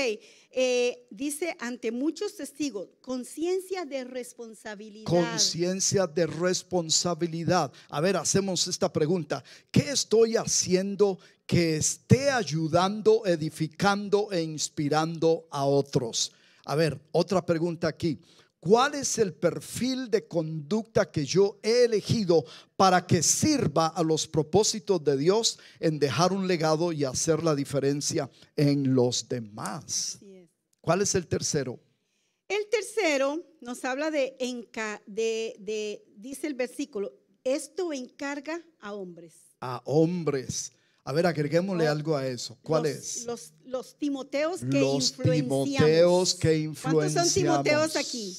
Eh, 0.53 1.07
dice 1.09 1.55
ante 1.59 1.91
muchos 1.91 2.35
testigos, 2.35 2.89
conciencia 3.01 3.85
de 3.85 4.03
responsabilidad. 4.03 5.05
conciencia 5.05 6.07
de 6.07 6.27
responsabilidad. 6.27 7.71
A 7.89 8.01
ver, 8.01 8.17
hacemos 8.17 8.67
esta 8.67 8.91
pregunta. 8.91 9.43
¿Qué 9.71 9.91
estoy 9.91 10.35
haciendo 10.35 11.19
que 11.45 11.77
esté 11.77 12.29
ayudando, 12.29 13.25
edificando 13.25 14.31
e 14.31 14.41
inspirando 14.41 15.47
a 15.51 15.65
otros? 15.65 16.31
A 16.65 16.75
ver, 16.75 16.99
otra 17.11 17.45
pregunta 17.45 17.87
aquí. 17.87 18.19
¿Cuál 18.61 18.93
es 18.93 19.17
el 19.17 19.33
perfil 19.33 20.11
de 20.11 20.27
conducta 20.27 21.09
que 21.09 21.25
yo 21.25 21.59
he 21.63 21.85
elegido 21.85 22.45
para 22.77 23.05
que 23.07 23.23
sirva 23.23 23.87
a 23.87 24.03
los 24.03 24.27
propósitos 24.27 25.03
de 25.03 25.17
Dios 25.17 25.57
en 25.79 25.97
dejar 25.97 26.31
un 26.31 26.47
legado 26.47 26.91
y 26.93 27.03
hacer 27.03 27.41
la 27.43 27.55
diferencia 27.55 28.29
en 28.55 28.93
los 28.93 29.27
demás? 29.27 30.19
¿Cuál 30.79 31.01
es 31.01 31.15
el 31.15 31.25
tercero? 31.27 31.79
El 32.47 32.67
tercero 32.69 33.43
nos 33.61 33.83
habla 33.83 34.11
de, 34.11 34.35
de, 35.07 35.55
de- 35.59 36.03
dice 36.17 36.45
el 36.45 36.53
versículo, 36.53 37.13
esto 37.43 37.91
encarga 37.93 38.61
a 38.79 38.93
hombres. 38.93 39.33
A 39.59 39.81
hombres. 39.85 40.71
A 41.03 41.13
ver, 41.13 41.25
agreguémosle 41.25 41.87
algo 41.87 42.15
a 42.15 42.27
eso. 42.27 42.59
¿Cuál 42.61 42.83
los, 42.83 42.91
es? 42.91 43.25
Los, 43.25 43.53
los 43.65 43.97
Timoteos 43.97 44.59
que 44.59 44.79
Los 44.81 45.09
influenciamos. 45.17 45.65
Timoteos 45.65 46.35
que 46.35 46.49
¿Cuántos 46.49 46.85
influenciamos. 46.85 47.27
son 47.27 47.33
Timoteos 47.33 47.95
aquí? 47.95 48.37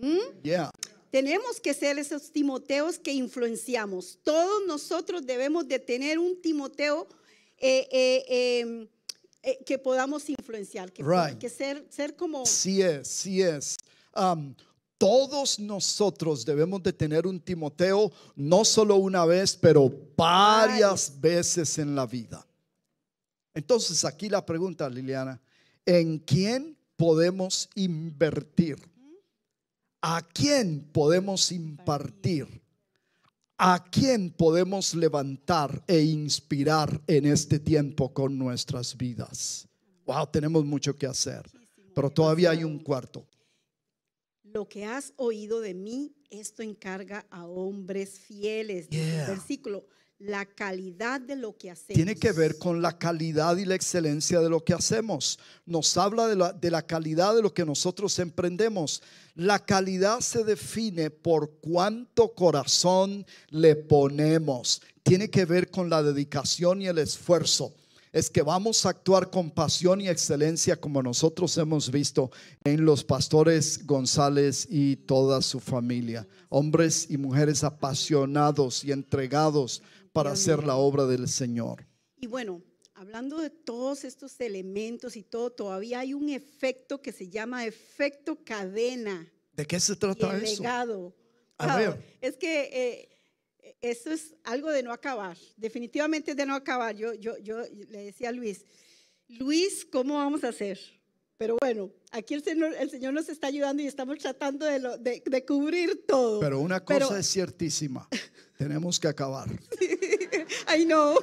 ¿Mm? 0.00 0.42
Yeah. 0.42 0.70
Tenemos 1.10 1.60
que 1.60 1.74
ser 1.74 1.98
esos 1.98 2.30
Timoteos 2.30 2.98
que 2.98 3.12
influenciamos. 3.12 4.18
Todos 4.22 4.62
nosotros 4.66 5.26
debemos 5.26 5.66
de 5.66 5.78
tener 5.78 6.18
un 6.18 6.40
Timoteo 6.40 7.08
eh, 7.58 7.88
eh, 7.90 8.24
eh, 8.28 8.88
eh, 9.42 9.64
que 9.64 9.78
podamos 9.78 10.28
influenciar, 10.28 10.92
que, 10.92 11.02
Right. 11.02 11.38
que 11.38 11.48
ser, 11.48 11.84
ser 11.90 12.14
como... 12.14 12.46
Sí 12.46 12.82
es, 12.82 13.08
sí 13.08 13.42
es. 13.42 13.76
Am, 14.12 14.54
todos 14.98 15.58
nosotros 15.58 16.44
debemos 16.44 16.82
de 16.82 16.92
tener 16.92 17.26
un 17.26 17.40
Timoteo, 17.40 18.12
no 18.36 18.66
solo 18.66 18.96
una 18.96 19.24
vez, 19.24 19.56
pero 19.56 19.90
varias 20.16 21.18
veces 21.18 21.78
en 21.78 21.94
la 21.94 22.04
vida. 22.06 22.46
Entonces 23.54 24.04
aquí 24.04 24.28
la 24.28 24.44
pregunta, 24.44 24.88
Liliana, 24.90 25.40
¿en 25.86 26.18
quién 26.18 26.76
podemos 26.96 27.68
invertir? 27.74 28.89
¿A 30.02 30.26
quién 30.26 30.88
podemos 30.92 31.52
impartir? 31.52 32.46
¿A 33.58 33.84
quién 33.84 34.30
podemos 34.30 34.94
levantar 34.94 35.84
e 35.86 36.00
inspirar 36.00 37.02
en 37.06 37.26
este 37.26 37.58
tiempo 37.58 38.14
con 38.14 38.38
nuestras 38.38 38.96
vidas? 38.96 39.68
Wow, 40.06 40.26
tenemos 40.28 40.64
mucho 40.64 40.96
que 40.96 41.06
hacer, 41.06 41.42
pero 41.94 42.08
todavía 42.08 42.52
hay 42.52 42.64
un 42.64 42.78
cuarto. 42.78 43.28
Lo 44.42 44.66
que 44.66 44.86
has 44.86 45.12
oído 45.16 45.60
de 45.60 45.74
mí, 45.74 46.16
esto 46.30 46.62
encarga 46.62 47.26
a 47.30 47.44
hombres 47.44 48.18
fieles. 48.18 48.88
Yeah. 48.88 49.28
Versículo, 49.28 49.86
la 50.20 50.44
calidad 50.44 51.18
de 51.20 51.34
lo 51.34 51.56
que 51.56 51.70
hacemos. 51.70 51.96
Tiene 51.96 52.14
que 52.14 52.32
ver 52.32 52.58
con 52.58 52.82
la 52.82 52.98
calidad 52.98 53.56
y 53.56 53.64
la 53.64 53.74
excelencia 53.74 54.40
de 54.40 54.50
lo 54.50 54.62
que 54.62 54.74
hacemos. 54.74 55.38
Nos 55.64 55.96
habla 55.96 56.26
de 56.26 56.36
la, 56.36 56.52
de 56.52 56.70
la 56.70 56.82
calidad 56.82 57.34
de 57.34 57.42
lo 57.42 57.54
que 57.54 57.64
nosotros 57.64 58.18
emprendemos. 58.18 59.02
La 59.34 59.58
calidad 59.58 60.20
se 60.20 60.44
define 60.44 61.10
por 61.10 61.50
cuánto 61.62 62.34
corazón 62.34 63.24
le 63.48 63.76
ponemos. 63.76 64.82
Tiene 65.02 65.30
que 65.30 65.46
ver 65.46 65.70
con 65.70 65.88
la 65.88 66.02
dedicación 66.02 66.82
y 66.82 66.86
el 66.86 66.98
esfuerzo. 66.98 67.72
Es 68.12 68.28
que 68.28 68.42
vamos 68.42 68.84
a 68.84 68.90
actuar 68.90 69.30
con 69.30 69.50
pasión 69.52 70.00
y 70.00 70.08
excelencia 70.08 70.76
como 70.76 71.00
nosotros 71.00 71.56
hemos 71.58 71.90
visto 71.92 72.30
en 72.64 72.84
los 72.84 73.04
pastores 73.04 73.86
González 73.86 74.66
y 74.68 74.96
toda 74.96 75.40
su 75.40 75.60
familia. 75.60 76.26
Hombres 76.48 77.06
y 77.08 77.16
mujeres 77.16 77.62
apasionados 77.62 78.84
y 78.84 78.90
entregados 78.90 79.80
para 80.12 80.32
hacer 80.32 80.64
la 80.64 80.76
obra 80.76 81.06
del 81.06 81.28
Señor. 81.28 81.86
Y 82.16 82.26
bueno, 82.26 82.62
hablando 82.94 83.38
de 83.38 83.50
todos 83.50 84.04
estos 84.04 84.38
elementos 84.40 85.16
y 85.16 85.22
todo, 85.22 85.50
todavía 85.50 86.00
hay 86.00 86.14
un 86.14 86.28
efecto 86.28 87.00
que 87.00 87.12
se 87.12 87.28
llama 87.28 87.64
efecto 87.66 88.38
cadena 88.44 89.32
¿De 89.52 89.66
qué 89.66 89.78
se 89.80 89.92
y 89.92 89.96
trata 89.96 90.36
el 90.36 90.44
eso? 90.44 90.62
legado. 90.62 91.14
A 91.58 91.76
ver. 91.76 92.16
Es 92.20 92.36
que 92.36 92.70
eh, 92.72 93.76
eso 93.82 94.10
es 94.10 94.34
algo 94.44 94.70
de 94.70 94.82
no 94.82 94.92
acabar, 94.92 95.36
definitivamente 95.56 96.34
de 96.34 96.46
no 96.46 96.54
acabar. 96.54 96.96
Yo, 96.96 97.14
yo, 97.14 97.36
yo 97.38 97.60
le 97.88 98.04
decía 98.04 98.30
a 98.30 98.32
Luis, 98.32 98.64
Luis, 99.28 99.84
¿cómo 99.84 100.14
vamos 100.14 100.42
a 100.44 100.48
hacer? 100.48 100.78
Pero 101.36 101.56
bueno, 101.60 101.90
aquí 102.10 102.34
el 102.34 102.42
Señor, 102.42 102.74
el 102.78 102.90
Señor 102.90 103.14
nos 103.14 103.28
está 103.28 103.46
ayudando 103.46 103.82
y 103.82 103.86
estamos 103.86 104.18
tratando 104.18 104.66
de, 104.66 104.78
lo- 104.78 104.98
de- 104.98 105.22
de 105.24 105.44
cubrir 105.46 106.04
todo. 106.06 106.40
Pero 106.40 106.60
una 106.60 106.84
cosa 106.84 106.98
Pero- 107.08 107.16
es 107.16 107.30
ciertísima. 107.30 108.08
Tenemos 108.58 109.00
que 109.00 109.08
acabar. 109.08 109.48
Ay, 110.72 110.86
no. 110.86 111.14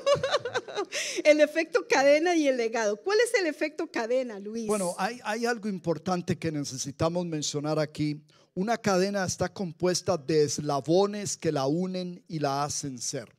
el 1.23 1.39
efecto 1.39 1.85
cadena 1.89 2.35
y 2.35 2.47
el 2.47 2.57
legado. 2.57 2.97
¿Cuál 2.97 3.19
es 3.23 3.33
el 3.39 3.47
efecto 3.47 3.89
cadena, 3.89 4.39
Luis? 4.39 4.67
Bueno, 4.67 4.93
hay, 4.97 5.19
hay 5.23 5.45
algo 5.45 5.69
importante 5.69 6.37
que 6.37 6.51
necesitamos 6.51 7.25
mencionar 7.25 7.79
aquí. 7.79 8.21
Una 8.53 8.77
cadena 8.77 9.23
está 9.23 9.47
compuesta 9.47 10.17
de 10.17 10.43
eslabones 10.43 11.37
que 11.37 11.53
la 11.53 11.65
unen 11.65 12.21
y 12.27 12.39
la 12.39 12.65
hacen 12.65 12.99
ser. 12.99 13.33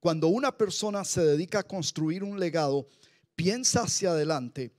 Cuando 0.00 0.28
una 0.28 0.54
persona 0.54 1.02
se 1.02 1.24
dedica 1.24 1.60
a 1.60 1.62
construir 1.62 2.22
un 2.22 2.38
legado, 2.38 2.86
piensa 3.34 3.84
hacia 3.84 4.10
adelante 4.10 4.70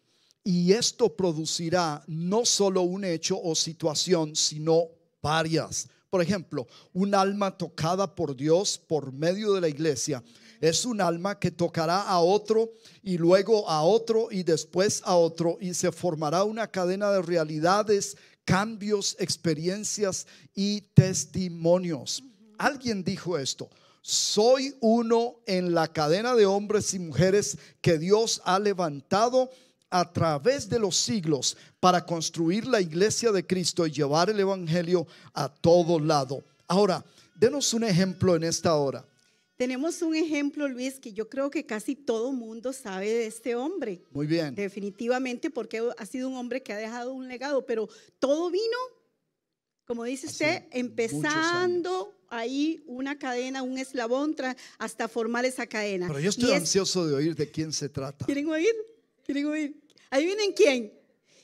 y 0.43 0.73
esto 0.73 1.15
producirá 1.15 2.03
no 2.05 2.45
solo 2.45 2.83
un 2.83 3.05
hecho 3.05 3.41
o 3.41 3.55
situación, 3.55 4.35
sino 4.35 4.89
varias. 5.19 5.89
Por 6.11 6.21
ejemplo, 6.21 6.67
un 6.93 7.15
alma 7.15 7.57
tocada 7.57 8.13
por 8.13 8.35
Dios 8.35 8.77
por 8.77 9.11
medio 9.11 9.53
de 9.53 9.61
la 9.61 9.67
iglesia 9.67 10.23
es 10.61 10.85
un 10.85 11.01
alma 11.01 11.39
que 11.39 11.51
tocará 11.51 12.01
a 12.01 12.19
otro 12.19 12.71
y 13.03 13.17
luego 13.17 13.69
a 13.69 13.83
otro 13.83 14.29
y 14.31 14.43
después 14.43 15.01
a 15.05 15.15
otro 15.15 15.57
y 15.59 15.73
se 15.73 15.91
formará 15.91 16.43
una 16.43 16.67
cadena 16.67 17.11
de 17.11 17.21
realidades, 17.21 18.17
cambios, 18.43 19.15
experiencias 19.19 20.27
y 20.53 20.81
testimonios. 20.93 22.23
Alguien 22.57 23.03
dijo 23.03 23.37
esto. 23.37 23.69
Soy 24.01 24.75
uno 24.81 25.37
en 25.47 25.73
la 25.73 25.87
cadena 25.87 26.35
de 26.35 26.45
hombres 26.45 26.93
y 26.93 26.99
mujeres 26.99 27.57
que 27.81 27.97
Dios 27.97 28.39
ha 28.45 28.59
levantado 28.59 29.49
a 29.89 30.11
través 30.11 30.69
de 30.69 30.77
los 30.77 30.95
siglos 30.95 31.57
para 31.79 32.05
construir 32.05 32.67
la 32.67 32.81
iglesia 32.81 33.31
de 33.31 33.45
Cristo 33.47 33.87
y 33.87 33.91
llevar 33.91 34.29
el 34.29 34.39
Evangelio 34.39 35.07
a 35.33 35.49
todo 35.49 35.99
lado. 35.99 36.43
Ahora, 36.67 37.03
denos 37.33 37.73
un 37.73 37.83
ejemplo 37.83 38.35
en 38.35 38.43
esta 38.43 38.75
hora. 38.75 39.05
Tenemos 39.57 40.01
un 40.01 40.15
ejemplo, 40.15 40.67
Luis, 40.67 40.99
que 40.99 41.13
yo 41.13 41.29
creo 41.29 41.49
que 41.49 41.65
casi 41.65 41.95
todo 41.95 42.33
mundo 42.33 42.73
sabe 42.73 43.09
de 43.09 43.25
este 43.27 43.55
hombre. 43.55 44.01
Muy 44.11 44.27
bien. 44.27 44.53
Definitivamente, 44.53 45.49
porque 45.49 45.81
ha 45.97 46.05
sido 46.05 46.27
un 46.27 46.35
hombre 46.35 46.61
que 46.61 46.73
ha 46.73 46.77
dejado 46.77 47.13
un 47.13 47.27
legado, 47.29 47.65
pero 47.65 47.87
todo 48.19 48.51
vino, 48.51 48.77
como 49.85 50.03
dice 50.03 50.27
Hace 50.27 50.33
usted, 50.33 50.63
empezando 50.71 52.13
ahí 52.27 52.83
una 52.85 53.17
cadena, 53.17 53.63
un 53.63 53.77
eslabón 53.77 54.35
hasta 54.77 55.07
formar 55.07 55.45
esa 55.45 55.65
cadena. 55.67 56.07
Pero 56.07 56.19
yo 56.19 56.25
Y 56.25 56.29
estoy 56.29 56.51
es- 56.51 56.57
ansioso 56.57 57.07
de 57.07 57.15
oír 57.15 57.35
de 57.35 57.49
quién 57.49 57.71
se 57.71 57.87
trata. 57.87 58.25
¿Quieren 58.25 58.49
oír? 58.49 58.73
¿Quieren 59.23 59.45
oír? 59.45 59.81
Ahí 60.09 60.25
vienen 60.25 60.51
quién. 60.51 60.91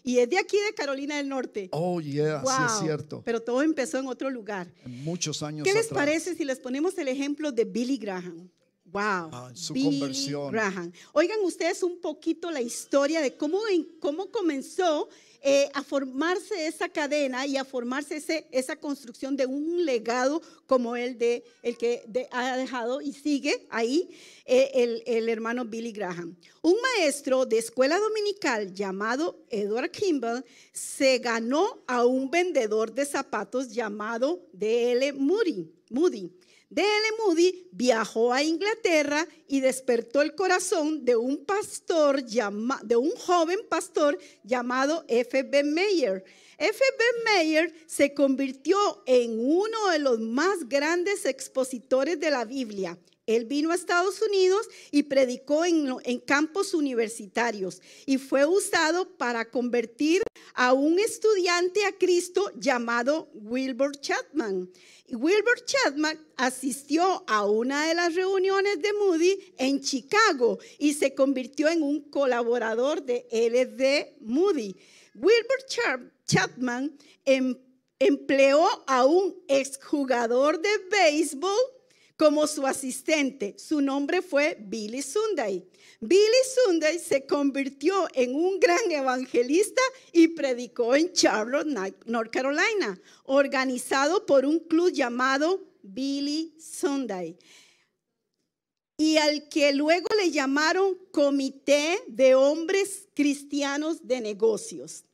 Y 0.03 0.17
es 0.19 0.29
de 0.29 0.37
aquí 0.39 0.57
de 0.65 0.73
Carolina 0.73 1.17
del 1.17 1.29
Norte. 1.29 1.69
Oh, 1.71 2.01
yeah, 2.01 2.41
sí 2.41 2.47
es 2.65 2.71
Wow. 2.73 2.81
cierto. 2.83 3.21
Pero 3.23 3.41
todo 3.41 3.61
empezó 3.61 3.99
en 3.99 4.07
otro 4.07 4.29
lugar. 4.29 4.73
En 4.83 5.03
muchos 5.03 5.43
años 5.43 5.63
¿Qué 5.65 5.73
les 5.73 5.85
atrás. 5.87 5.99
parece 6.05 6.35
si 6.35 6.43
les 6.45 6.59
ponemos 6.59 6.97
el 6.97 7.07
ejemplo 7.07 7.51
de 7.51 7.65
Billy 7.65 7.97
Graham? 7.97 8.49
Wow. 8.85 9.01
Ah, 9.31 9.51
su 9.53 9.73
Billy 9.73 9.99
conversión. 9.99 10.51
Graham. 10.51 10.91
Oigan 11.13 11.37
ustedes 11.43 11.81
un 11.83 12.01
poquito 12.01 12.51
la 12.51 12.61
historia 12.61 13.21
de 13.21 13.37
cómo, 13.37 13.59
cómo 13.99 14.29
comenzó 14.31 15.07
eh, 15.41 15.69
a 15.73 15.81
formarse 15.81 16.67
esa 16.67 16.87
cadena 16.87 17.47
y 17.47 17.57
a 17.57 17.65
formarse 17.65 18.17
ese, 18.17 18.47
esa 18.51 18.75
construcción 18.75 19.35
de 19.35 19.47
un 19.47 19.85
legado 19.85 20.41
como 20.67 20.95
el, 20.95 21.17
de, 21.17 21.43
el 21.63 21.77
que 21.77 22.03
ha 22.31 22.57
dejado 22.57 23.01
y 23.01 23.13
sigue 23.13 23.65
ahí 23.71 24.09
eh, 24.45 24.71
el, 24.75 25.03
el 25.07 25.29
hermano 25.29 25.65
Billy 25.65 25.91
Graham. 25.91 26.35
Un 26.61 26.75
maestro 26.81 27.45
de 27.45 27.57
escuela 27.57 27.97
dominical 27.97 28.73
llamado 28.73 29.43
Edward 29.49 29.89
Kimball 29.89 30.45
se 30.73 31.17
ganó 31.17 31.81
a 31.87 32.05
un 32.05 32.29
vendedor 32.29 32.93
de 32.93 33.05
zapatos 33.05 33.73
llamado 33.73 34.47
D.L. 34.53 35.13
Moody. 35.13 35.71
Moody. 35.89 36.31
D.L. 36.71 37.05
Moody 37.19 37.67
viajó 37.73 38.31
a 38.31 38.43
Inglaterra 38.43 39.27
y 39.45 39.59
despertó 39.59 40.21
el 40.21 40.35
corazón 40.35 41.03
de 41.03 41.17
un 41.17 41.43
pastor, 41.45 42.23
de 42.23 42.95
un 42.95 43.11
joven 43.11 43.59
pastor 43.69 44.17
llamado 44.43 45.03
F.B. 45.09 45.63
Meyer. 45.65 46.23
F.B. 46.57 47.03
Meyer 47.25 47.73
se 47.87 48.13
convirtió 48.13 49.03
en 49.05 49.37
uno 49.37 49.89
de 49.89 49.99
los 49.99 50.21
más 50.21 50.69
grandes 50.69 51.25
expositores 51.25 52.17
de 52.21 52.31
la 52.31 52.45
Biblia. 52.45 52.97
Él 53.35 53.45
vino 53.45 53.71
a 53.71 53.75
Estados 53.75 54.21
Unidos 54.21 54.67
y 54.91 55.03
predicó 55.03 55.65
en, 55.65 56.19
campos 56.25 56.73
universitarios 56.73 57.81
y 58.05 58.17
fue 58.17 58.45
usado 58.45 59.17
para 59.17 59.49
convertir 59.49 60.21
a 60.53 60.73
un 60.73 60.99
estudiante 60.99 61.85
a 61.85 61.97
Cristo 61.97 62.51
llamado 62.55 63.29
Wilbur 63.33 63.99
Chapman. 63.99 64.69
Wilbur 65.09 65.65
Chapman 65.65 66.19
asistió 66.37 67.23
a 67.27 67.45
una 67.45 67.87
de 67.87 67.95
las 67.95 68.15
reuniones 68.15 68.81
de 68.81 68.93
Moody 68.93 69.53
en 69.57 69.81
Chicago 69.81 70.59
y 70.77 70.93
se 70.93 71.13
convirtió 71.13 71.69
en 71.69 71.83
un 71.83 72.01
colaborador 72.09 73.03
de 73.03 73.25
LD 73.31 74.21
Moody. 74.25 74.75
Wilbur 75.15 75.65
Chapman 76.25 76.97
em, 77.25 77.57
empleó 77.99 78.65
a 78.87 79.05
un 79.05 79.35
exjugador 79.47 80.61
de 80.61 80.69
béisbol 80.89 81.59
como 82.21 82.45
su 82.45 82.67
asistente. 82.67 83.55
Su 83.57 83.81
nombre 83.81 84.21
fue 84.21 84.55
Billy 84.59 85.01
Sunday. 85.01 85.67
Billy 85.99 86.43
Sunday 86.63 86.99
se 86.99 87.25
convirtió 87.25 88.07
en 88.13 88.35
un 88.35 88.59
gran 88.59 88.91
evangelista 88.91 89.81
y 90.13 90.27
predicó 90.27 90.95
en 90.95 91.11
Charlotte, 91.13 91.65
North 92.05 92.31
Carolina, 92.31 93.01
organizado 93.23 94.23
por 94.27 94.45
un 94.45 94.59
club 94.59 94.91
llamado 94.91 95.63
Billy 95.81 96.53
Sunday 96.59 97.35
y 98.97 99.17
al 99.17 99.49
que 99.49 99.73
luego 99.73 100.07
le 100.15 100.29
llamaron 100.29 100.95
Comité 101.11 102.03
de 102.05 102.35
Hombres 102.35 103.07
Cristianos 103.15 104.07
de 104.07 104.21
Negocios. 104.21 105.05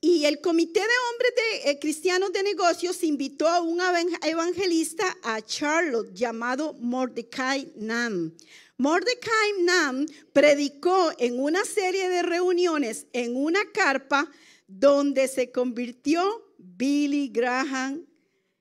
Y 0.00 0.24
el 0.24 0.40
Comité 0.40 0.80
de 0.80 0.86
Hombres 0.86 1.32
de, 1.36 1.70
eh, 1.70 1.78
Cristianos 1.78 2.32
de 2.32 2.42
Negocios 2.42 3.02
invitó 3.04 3.46
a 3.48 3.60
un 3.60 3.80
evangelista 4.22 5.04
a 5.22 5.42
Charlotte 5.42 6.12
llamado 6.14 6.74
Mordecai 6.74 7.72
Nam. 7.76 8.32
Mordecai 8.78 9.62
Nam 9.62 10.06
predicó 10.32 11.12
en 11.18 11.38
una 11.38 11.64
serie 11.64 12.08
de 12.08 12.22
reuniones 12.22 13.06
en 13.12 13.36
una 13.36 13.60
carpa 13.72 14.30
donde 14.66 15.28
se 15.28 15.52
convirtió 15.52 16.22
Billy 16.56 17.28
Graham 17.28 18.06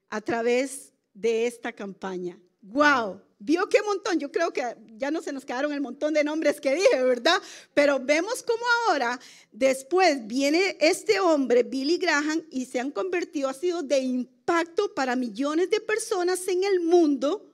a 0.09 0.19
través 0.19 0.91
de 1.13 1.47
esta 1.47 1.71
campaña. 1.71 2.37
¡Wow! 2.61 3.21
Vio 3.41 3.69
qué 3.69 3.81
montón, 3.81 4.19
yo 4.19 4.31
creo 4.31 4.51
que 4.51 4.63
ya 4.97 5.11
no 5.11 5.21
se 5.21 5.31
nos 5.31 5.45
quedaron 5.45 5.71
el 5.71 5.79
montón 5.79 6.13
de 6.13 6.25
nombres 6.25 6.59
que 6.59 6.75
dije, 6.75 7.01
¿verdad? 7.01 7.41
Pero 7.73 7.97
vemos 7.97 8.43
cómo 8.43 8.63
ahora, 8.87 9.17
después 9.53 10.27
viene 10.27 10.75
este 10.81 11.21
hombre, 11.21 11.63
Billy 11.63 11.97
Graham, 11.97 12.43
y 12.51 12.65
se 12.65 12.81
han 12.81 12.91
convertido, 12.91 13.47
ha 13.47 13.53
sido 13.53 13.81
de 13.81 13.99
impacto 13.99 14.93
para 14.93 15.15
millones 15.15 15.69
de 15.69 15.79
personas 15.79 16.45
en 16.49 16.65
el 16.65 16.81
mundo. 16.81 17.49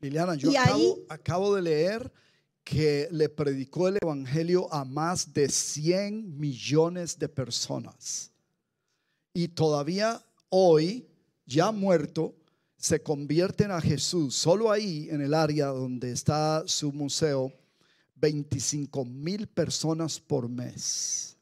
Liliana, 0.00 0.34
yo 0.34 0.50
acabo, 0.50 0.98
acabo 1.08 1.54
de 1.54 1.62
leer 1.62 2.12
que 2.64 3.08
le 3.12 3.28
predicó 3.28 3.88
el 3.88 3.98
Evangelio 4.02 4.72
a 4.72 4.84
más 4.84 5.32
de 5.32 5.48
100 5.48 6.38
millones 6.38 7.18
de 7.18 7.28
personas. 7.28 8.32
Y 9.32 9.48
todavía 9.48 10.20
hoy, 10.48 11.08
ya 11.46 11.70
muerto, 11.70 12.34
se 12.78 13.02
convierten 13.02 13.72
a 13.72 13.80
Jesús, 13.80 14.36
solo 14.36 14.70
ahí 14.70 15.08
en 15.10 15.20
el 15.20 15.34
área 15.34 15.66
donde 15.66 16.12
está 16.12 16.62
su 16.66 16.92
museo, 16.92 17.52
25 18.14 19.04
mil 19.04 19.48
personas 19.48 20.20
por 20.20 20.48
mes. 20.48 21.36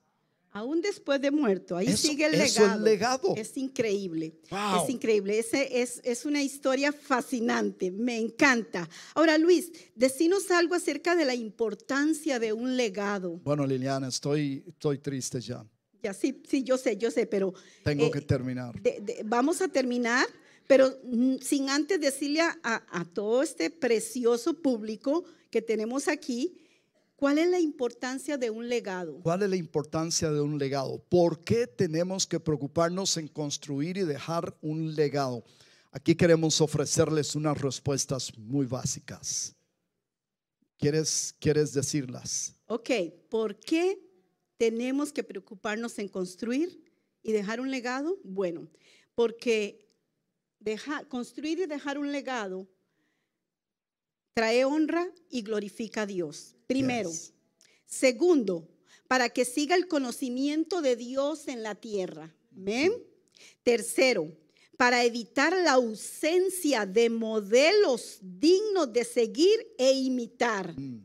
Aún 0.51 0.81
después 0.81 1.21
de 1.21 1.31
muerto, 1.31 1.77
ahí 1.77 1.95
sigue 1.95 2.25
el 2.25 2.33
legado. 2.33 2.83
legado. 2.83 3.35
Es 3.37 3.59
increíble. 3.59 4.41
Es 4.51 4.89
increíble. 4.89 5.39
Ese 5.39 5.83
es, 5.83 6.01
es, 6.03 6.25
una 6.25 6.43
historia 6.43 6.95
fascinante. 6.95 7.91
Me 7.91 8.19
encanta. 8.19 8.89
Ahora, 9.15 9.37
Luis, 9.37 9.71
decinos 9.95 10.51
algo 10.51 10.75
acerca 10.75 11.15
de 11.15 11.27
la 11.27 11.35
importancia 11.35 12.39
de 12.39 12.55
un 12.55 12.75
legado. 12.75 13.39
Bueno, 13.45 13.67
Liliana, 13.67 14.09
estoy, 14.09 14.65
estoy 14.67 14.97
triste 14.97 15.43
ya. 15.43 15.63
Ya, 16.03 16.15
sí, 16.15 16.43
sí, 16.49 16.63
yo 16.63 16.79
sé, 16.79 16.97
yo 16.97 17.11
sé, 17.11 17.27
pero. 17.27 17.53
Tengo 17.85 18.11
que 18.11 18.21
eh, 18.21 18.23
terminar. 18.23 18.81
vamos 19.27 19.61
a 19.61 19.69
terminar. 19.69 20.27
Pero 20.67 20.99
mm, 21.05 21.37
sin 21.41 21.71
antes 21.71 22.01
decirle 22.01 22.41
a, 22.41 23.05
todo 23.13 23.43
este 23.43 23.71
precioso 23.71 24.55
público 24.55 25.25
que 25.51 25.63
tenemos 25.63 26.09
aquí, 26.09 26.63
¿Cuál 27.19 27.39
es 27.39 27.49
la 27.49 27.59
importancia 27.59 28.37
de 28.37 28.51
un 28.51 28.69
legado? 28.69 29.23
¿Cuál 29.23 29.43
es 29.43 29.49
la 29.49 29.57
importancia 29.57 30.31
de 30.31 30.43
un 30.43 30.59
legado? 30.59 31.03
¿Por 31.09 31.43
qué 31.45 31.67
tenemos 31.67 32.27
que 32.27 32.39
preocuparnos 32.39 33.17
en 33.17 33.27
construir 33.27 33.97
y 33.97 34.03
dejar 34.03 34.55
un 34.61 34.95
legado? 34.95 35.43
Aquí 35.93 36.15
queremos 36.15 36.61
ofrecerles 36.61 37.35
unas 37.35 37.59
respuestas 37.59 38.37
muy 38.37 38.67
básicas. 38.67 39.57
¿Quieres, 40.77 41.35
quieres 41.39 41.73
decirlas? 41.73 42.55
Ok, 42.67 42.91
¿por 43.31 43.59
qué 43.59 43.99
tenemos 44.59 45.11
que 45.11 45.25
preocuparnos 45.25 45.99
en 45.99 46.09
construir 46.09 46.85
y 47.23 47.33
dejar 47.33 47.63
un 47.63 47.71
legado? 47.71 48.19
Bueno, 48.25 48.69
porque 49.15 49.86
construir 51.09 51.61
y 51.61 51.67
dejar 51.67 51.99
un 51.99 52.13
legado 52.13 52.67
trae 54.35 54.65
honra 54.65 55.11
y 55.31 55.43
glorifica 55.43 56.03
a 56.03 56.07
Dios. 56.07 56.57
Primero. 56.67 57.11
Segundo, 57.87 58.69
para 59.09 59.31
que 59.31 59.45
siga 59.45 59.77
el 59.77 59.89
conocimiento 59.89 60.83
de 60.83 60.97
Dios 60.97 61.49
en 61.49 61.63
la 61.63 61.75
tierra. 61.75 62.35
Amén. 62.55 62.93
Tercero, 63.63 64.37
para 64.77 65.05
evitar 65.05 65.57
la 65.57 65.73
ausencia 65.73 66.85
de 66.85 67.09
modelos 67.09 68.19
dignos 68.21 68.93
de 68.93 69.05
seguir 69.05 69.75
e 69.79 69.93
imitar. 69.93 70.79
Mm. 70.79 71.05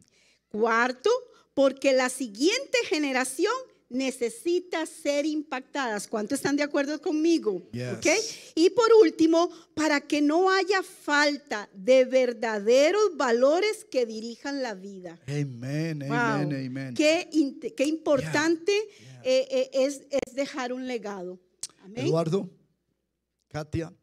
Cuarto, 0.50 1.10
porque 1.54 1.94
la 1.94 2.10
siguiente 2.10 2.80
generación 2.86 3.54
necesita 3.92 4.86
ser 4.86 5.26
impactadas. 5.26 6.08
¿Cuántos 6.08 6.40
están 6.40 6.56
de 6.56 6.64
acuerdo 6.64 7.00
conmigo? 7.02 7.62
Y 8.56 8.70
por 8.72 8.92
último, 9.02 9.50
para 9.74 10.02
que 10.02 10.22
no 10.22 10.50
haya 10.50 10.82
falta 10.82 11.70
de 11.74 12.06
verdaderos 12.06 13.16
valores 13.16 13.86
que 13.86 14.06
dirijan 14.06 14.64
la 14.64 14.74
vida. 14.74 15.20
Amén, 15.28 16.04
amén, 16.04 16.68
amén. 16.68 16.94
Qué, 16.96 17.30
qué 17.76 17.86
importante 17.86 18.72
eh, 19.24 19.48
eh, 19.52 19.70
es, 19.74 20.02
es, 20.10 20.34
dejar 20.34 20.74
un 20.74 20.88
legado. 20.88 21.40
Eduardo, 21.96 22.50
Katia, 23.50 23.94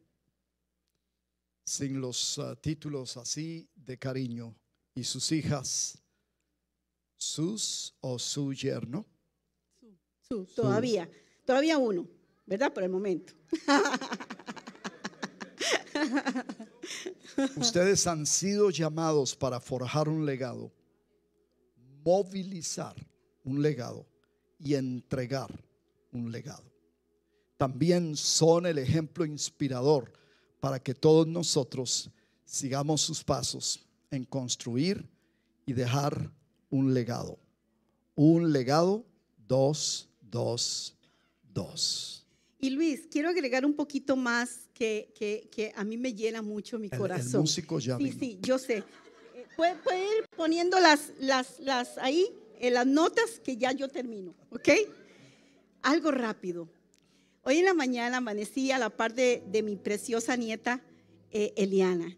sin 1.65 2.01
los 2.01 2.39
uh, 2.39 2.57
títulos 2.57 3.17
así 3.17 3.69
de 3.75 3.99
cariño 3.99 4.55
y 4.95 5.05
sus 5.05 5.33
hijas, 5.33 5.99
sus 7.17 7.95
o 8.01 8.19
su 8.19 8.53
yerno 8.53 9.07
todavía, 10.55 11.09
todavía 11.45 11.79
uno, 11.79 12.07
¿verdad? 12.47 12.73
Por 12.73 12.83
el 12.83 12.91
momento. 12.91 13.33
Ustedes 17.57 18.07
han 18.07 18.27
sido 18.27 18.71
llamados 18.71 19.35
para 19.35 19.61
forjar 19.61 20.09
un 20.09 20.27
legado, 20.27 20.71
movilizar 22.05 22.95
un 23.45 23.63
legado 23.63 24.07
y 24.59 24.75
entregar 24.75 25.49
un 26.13 26.31
legado. 26.31 26.65
También 27.57 28.17
son 28.17 28.67
el 28.67 28.79
ejemplo 28.79 29.25
inspirador 29.25 30.13
para 30.61 30.79
que 30.79 30.95
todos 30.95 31.27
nosotros 31.27 32.11
sigamos 32.45 33.01
sus 33.01 33.25
pasos 33.25 33.81
en 34.11 34.25
construir 34.25 35.09
y 35.65 35.73
dejar 35.73 36.31
un 36.71 36.93
legado. 36.93 37.39
Un 38.15 38.53
legado, 38.53 39.05
dos 39.47 40.08
Dos, 40.31 40.97
dos. 41.43 42.27
Y 42.61 42.71
Luis, 42.71 43.07
quiero 43.11 43.29
agregar 43.29 43.65
un 43.65 43.75
poquito 43.75 44.17
más 44.17 44.69
que, 44.75 45.13
que, 45.15 45.73
a 45.77 45.85
mí 45.85 45.97
me 45.97 46.13
llena 46.13 46.43
mucho 46.43 46.79
mi 46.79 46.91
corazón. 46.91 47.35
El, 47.35 47.41
músico 47.41 47.79
ya 47.79 47.97
Sí, 47.99 48.13
sí, 48.13 48.39
yo 48.43 48.59
sé. 48.59 48.79
Eh, 49.35 49.47
puede, 49.57 49.75
ir 50.05 50.27
poniendo 50.37 50.79
las, 50.81 51.13
las, 51.19 51.61
las 51.61 51.99
ahí, 51.99 52.27
en 52.59 52.75
las 52.75 52.87
notas 52.87 53.41
que 53.45 53.57
ya 53.57 53.73
yo 53.73 53.89
termino, 53.89 54.35
¿ok? 54.51 54.69
Algo 55.83 56.11
rápido. 56.11 56.69
Hoy 57.43 57.59
en 57.59 57.65
la 57.65 57.75
mañana 57.75 58.19
amanecí 58.19 58.73
a 58.73 58.79
la 58.79 58.91
par 58.91 59.15
de, 59.15 59.43
mi 59.65 59.77
preciosa 59.77 60.37
nieta 60.37 60.83
eh, 61.31 61.53
Eliana. 61.57 62.17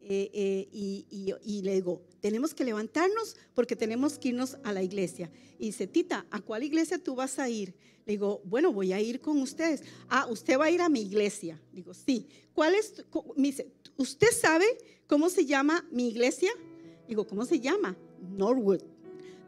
Eh, 0.00 0.68
y, 0.72 1.06
y, 1.42 1.62
le 1.62 1.74
digo, 1.74 2.02
tenemos 2.22 2.54
que 2.54 2.64
levantarnos 2.64 3.36
porque 3.52 3.76
tenemos 3.76 4.16
que 4.16 4.28
irnos 4.28 4.56
a 4.62 4.72
la 4.72 4.82
iglesia. 4.82 5.28
Y 5.58 5.66
dice, 5.66 5.88
Tita, 5.88 6.24
¿a 6.30 6.40
cuál 6.40 6.62
iglesia 6.62 6.96
tú 6.98 7.16
vas 7.16 7.38
a 7.40 7.50
ir? 7.50 7.74
Le 8.06 8.12
digo, 8.12 8.40
bueno, 8.44 8.72
voy 8.72 8.92
a 8.92 9.00
ir 9.00 9.20
con 9.20 9.42
ustedes. 9.42 9.82
Ah, 10.08 10.26
usted 10.30 10.58
va 10.58 10.66
a 10.66 10.70
ir 10.70 10.80
a 10.80 10.88
mi 10.88 11.02
iglesia. 11.02 11.60
Digo, 11.72 11.92
sí. 11.92 12.28
¿Cuál 12.54 12.74
es? 12.76 13.04
¿usted 13.96 14.28
sabe 14.30 14.66
cómo 15.06 15.28
se 15.28 15.44
llama 15.44 15.84
mi 15.90 16.08
iglesia? 16.08 16.52
Digo, 17.08 17.26
¿cómo 17.26 17.44
se 17.44 17.58
llama? 17.58 17.96
Norwood. 18.36 18.82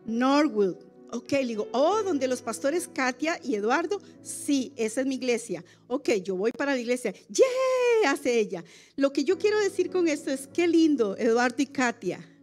Norwood. 0.05 0.77
Ok, 1.13 1.31
le 1.31 1.47
digo, 1.47 1.69
oh, 1.71 2.03
donde 2.03 2.27
los 2.27 2.43
pastores 2.43 2.89
Katia 2.89 3.39
y 3.45 3.55
Eduardo, 3.55 4.03
sí, 4.21 4.73
esa 4.75 5.01
es 5.01 5.07
mi 5.07 5.15
iglesia. 5.15 5.65
Ok, 5.87 6.11
yo 6.25 6.35
voy 6.35 6.51
para 6.51 6.75
la 6.75 6.81
iglesia. 6.81 7.15
¡Yeah! 7.29 7.45
hace 8.07 8.39
ella. 8.39 8.65
Lo 8.97 9.13
que 9.13 9.25
yo 9.25 9.39
quiero 9.39 9.59
decir 9.61 9.91
con 9.91 10.09
esto 10.09 10.31
es, 10.31 10.47
qué 10.47 10.67
lindo, 10.69 11.17
Eduardo 11.17 11.63
y 11.63 11.67
Katia. 11.67 12.34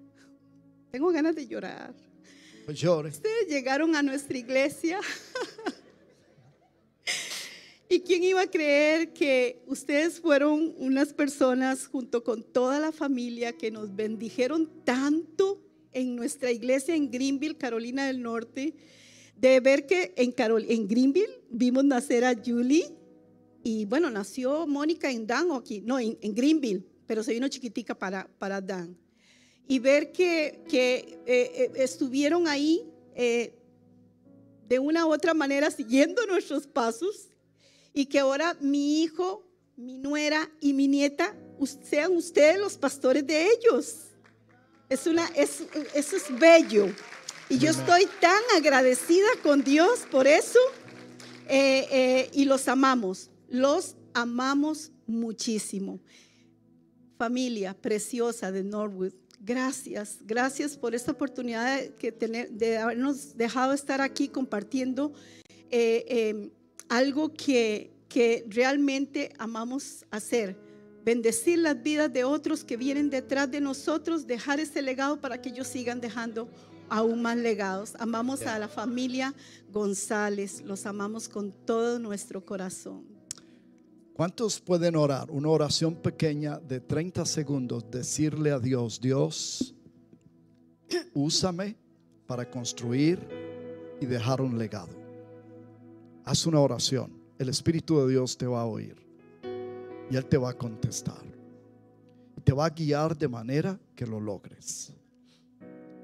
Tengo 0.92 1.12
ganas 1.12 1.36
de 1.36 1.48
llorar. 1.48 1.94
Pues 2.66 2.80
llore. 2.80 3.10
Ustedes 3.10 3.48
llegaron 3.48 3.96
a 3.96 4.04
nuestra 4.04 4.38
iglesia. 4.38 5.00
¿Y 7.90 8.02
quién 8.02 8.24
iba 8.24 8.42
a 8.42 8.50
creer 8.50 9.14
que 9.14 9.64
ustedes 9.68 10.20
fueron 10.20 10.74
unas 10.78 11.14
personas 11.14 11.88
junto 11.88 12.24
con 12.24 12.44
toda 12.44 12.80
la 12.80 12.92
familia 12.92 13.54
que 13.54 13.72
nos 13.72 13.96
bendijeron 13.96 14.70
tanto 14.86 15.62
en 15.92 16.16
nuestra 16.16 16.52
iglesia 16.52 16.96
en 16.96 17.12
Greenville, 17.12 17.58
Carolina 17.58 18.08
del 18.08 18.22
Norte? 18.22 18.76
De 19.36 19.60
ver 19.60 19.88
que 19.88 20.14
en, 20.16 20.32
Carol 20.32 20.66
en 20.70 20.88
Greenville 20.88 21.42
vimos 21.50 21.84
nacer 21.84 22.24
a 22.24 22.36
Julie 22.36 22.86
y 23.64 23.86
bueno, 23.86 24.10
nació 24.10 24.66
Mónica 24.68 25.12
en 25.12 25.28
Dan, 25.28 25.52
o 25.52 25.56
aquí, 25.56 25.82
no, 25.82 26.00
en, 26.00 26.18
Greenville, 26.22 26.84
pero 27.06 27.24
se 27.24 27.34
vino 27.34 27.48
chiquitica 27.48 27.98
para, 27.98 28.28
para 28.40 28.62
Dan. 28.62 28.98
Y 29.68 29.80
ver 29.80 30.12
que, 30.12 30.64
que 30.68 31.20
eh, 31.26 31.52
eh, 31.56 31.72
estuvieron 31.76 32.48
ahí 32.48 32.84
eh, 33.16 33.54
de 34.68 34.80
una 34.80 35.06
u 35.06 35.14
otra 35.14 35.34
manera 35.34 35.72
siguiendo 35.72 36.26
nuestros 36.26 36.68
pasos 36.68 37.30
y 37.94 38.06
que 38.06 38.20
ahora 38.20 38.56
mi 38.60 39.02
hijo, 39.02 39.46
mi 39.78 39.98
nuera 39.98 40.50
y 40.60 40.74
mi 40.74 40.88
nieta 40.88 41.36
sean 41.84 42.16
ustedes 42.16 42.60
los 42.60 42.78
pastores 42.78 43.26
de 43.26 43.48
ellos. 43.48 43.96
Es 44.90 45.08
una, 45.08 45.26
es, 45.36 45.64
eso 45.94 46.18
es 46.18 46.40
bello. 46.40 46.88
Y 47.50 47.58
yo 47.58 47.72
estoy 47.72 48.08
tan 48.20 48.42
agradecida 48.56 49.28
con 49.44 49.64
Dios 49.64 50.02
por 50.12 50.28
eso. 50.28 50.60
y 52.34 52.46
los 52.46 52.68
amamos. 52.68 53.30
Los 53.50 53.96
amamos 54.14 54.92
muchísimo. 55.08 56.00
Familia 57.18 57.74
preciosa 57.80 58.52
de 58.52 58.64
Norwood, 58.64 59.14
gracias, 59.44 60.20
gracias 60.22 60.78
por 60.78 60.96
esta 60.96 61.12
oportunidad 61.12 61.82
de, 61.82 62.12
tener, 62.12 62.50
de 62.52 62.78
habernos 62.78 63.36
dejado 63.36 63.74
estar 63.74 64.02
aquí 64.02 64.28
compartiendo 64.28 65.14
eh, 65.70 66.06
em, 66.08 66.52
algo 66.90 67.34
que, 67.34 67.92
que 68.08 68.46
realmente 68.48 69.34
amamos 69.38 70.06
hacer. 70.12 70.56
Bendecir 71.04 71.58
las 71.58 71.82
vidas 71.82 72.14
de 72.14 72.24
otros 72.24 72.64
que 72.64 72.78
vienen 72.78 73.10
detrás 73.10 73.50
de 73.50 73.60
nosotros, 73.60 74.28
dejar 74.28 74.60
ese 74.60 74.82
legado 74.82 75.20
para 75.20 75.42
que 75.42 75.50
ellos 75.50 75.68
sigan 75.68 76.00
dejando 76.00 76.48
aún 76.90 77.22
más 77.22 77.38
legados. 77.38 77.94
Amamos 77.98 78.44
a 78.44 78.60
la 78.60 78.68
familia 78.68 79.34
González, 79.72 80.62
los 80.62 80.86
amamos 80.86 81.28
con 81.28 81.52
todo 81.66 81.98
nuestro 81.98 82.46
corazón. 82.46 83.21
¿Cuántos 84.22 84.62
pueden 84.62 84.96
orar? 84.98 85.32
Una 85.32 85.50
oración 85.50 85.96
pequeña 85.96 86.60
de 86.60 86.80
30 86.80 87.26
segundos, 87.26 87.90
decirle 87.90 88.52
a 88.52 88.60
Dios, 88.60 89.02
Dios, 89.02 89.74
úsame 91.16 91.76
para 92.28 92.48
construir 92.48 93.28
y 94.00 94.06
dejar 94.06 94.40
un 94.40 94.60
legado. 94.60 94.94
Haz 96.24 96.46
una 96.46 96.60
oración. 96.60 97.12
El 97.40 97.50
Espíritu 97.50 98.00
de 98.00 98.12
Dios 98.12 98.38
te 98.38 98.46
va 98.46 98.62
a 98.62 98.66
oír 98.66 98.96
y 100.12 100.16
Él 100.16 100.26
te 100.28 100.38
va 100.38 100.52
a 100.52 100.54
contestar. 100.54 101.24
Te 102.44 102.54
va 102.54 102.68
a 102.68 102.70
guiar 102.70 103.18
de 103.18 103.28
manera 103.28 103.80
que 103.96 104.06
lo 104.06 104.20
logres. 104.20 104.94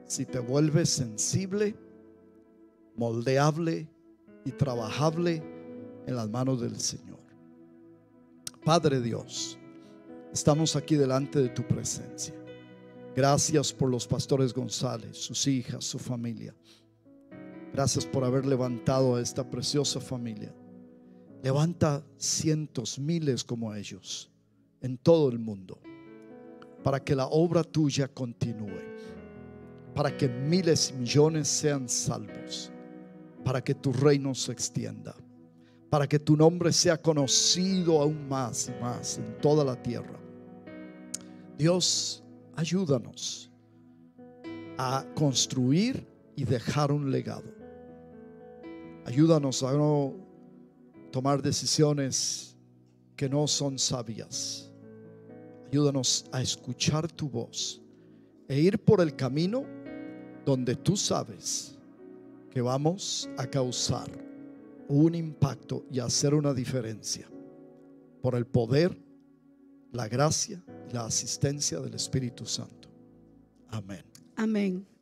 Si 0.08 0.26
te 0.26 0.40
vuelves 0.40 0.90
sensible, 0.90 1.76
moldeable 2.96 3.88
y 4.44 4.54
trabajable 4.54 5.44
en 6.08 6.16
las 6.16 6.28
manos 6.28 6.60
del 6.60 6.80
Señor. 6.80 7.17
Padre 8.68 9.00
Dios, 9.00 9.58
estamos 10.34 10.76
aquí 10.76 10.98
delante 10.98 11.40
de 11.40 11.48
tu 11.48 11.66
presencia. 11.66 12.36
Gracias 13.16 13.72
por 13.72 13.90
los 13.90 14.06
pastores 14.06 14.54
González, 14.54 15.16
sus 15.16 15.48
hijas, 15.48 15.86
su 15.86 15.98
familia. 15.98 16.54
Gracias 17.72 18.06
por 18.06 18.26
haber 18.26 18.46
levantado 18.46 19.16
a 19.16 19.22
esta 19.22 19.50
preciosa 19.50 20.02
familia. 20.02 20.54
Levanta 21.42 22.04
cientos, 22.18 23.00
miles 23.00 23.42
como 23.42 23.74
ellos 23.74 24.30
en 24.82 24.98
todo 24.98 25.30
el 25.30 25.40
mundo 25.40 25.80
para 26.84 27.02
que 27.02 27.16
la 27.16 27.28
obra 27.28 27.64
tuya 27.64 28.10
continúe, 28.10 28.82
para 29.96 30.18
que 30.18 30.28
miles 30.28 30.92
y 30.94 31.00
millones 31.00 31.48
sean 31.48 31.88
salvos, 31.88 32.70
para 33.46 33.64
que 33.64 33.74
tu 33.74 33.94
reino 33.94 34.36
se 34.36 34.52
extienda 34.52 35.16
para 35.90 36.08
que 36.08 36.20
tu 36.20 36.36
nombre 36.36 36.72
sea 36.72 37.02
conocido 37.02 38.02
aún 38.02 38.28
más 38.28 38.70
y 38.70 38.82
más 38.82 39.18
en 39.18 39.38
toda 39.40 39.64
la 39.64 39.82
tierra. 39.82 40.20
Dios, 41.58 42.24
ayúdanos 42.56 43.50
a 44.78 45.06
construir 45.16 46.06
y 46.36 46.44
dejar 46.44 46.92
un 46.92 47.10
legado. 47.10 47.52
Ayúdanos 49.06 49.64
a 49.64 49.72
no 49.74 50.14
tomar 51.12 51.42
decisiones 51.42 52.58
que 53.16 53.30
no 53.30 53.48
son 53.48 53.80
sabias. 53.80 54.72
Ayúdanos 55.72 56.26
a 56.32 56.42
escuchar 56.42 57.12
tu 57.12 57.30
voz 57.30 57.82
e 58.48 58.60
ir 58.60 58.78
por 58.78 59.02
el 59.02 59.16
camino 59.16 59.66
donde 60.46 60.76
tú 60.76 60.96
sabes 60.96 61.78
que 62.52 62.62
vamos 62.62 63.30
a 63.38 63.46
causar 63.48 64.27
un 64.90 65.16
impacto 65.16 65.86
y 65.92 66.00
hacer 66.00 66.34
una 66.34 66.54
diferencia 66.54 67.28
por 68.22 68.36
el 68.36 68.46
poder, 68.46 68.98
la 69.92 70.08
gracia 70.08 70.64
y 70.90 70.94
la 70.94 71.06
asistencia 71.06 71.80
del 71.80 71.94
Espíritu 71.94 72.46
Santo. 72.46 72.90
Amén. 73.70 74.04
Amén. 74.36 74.97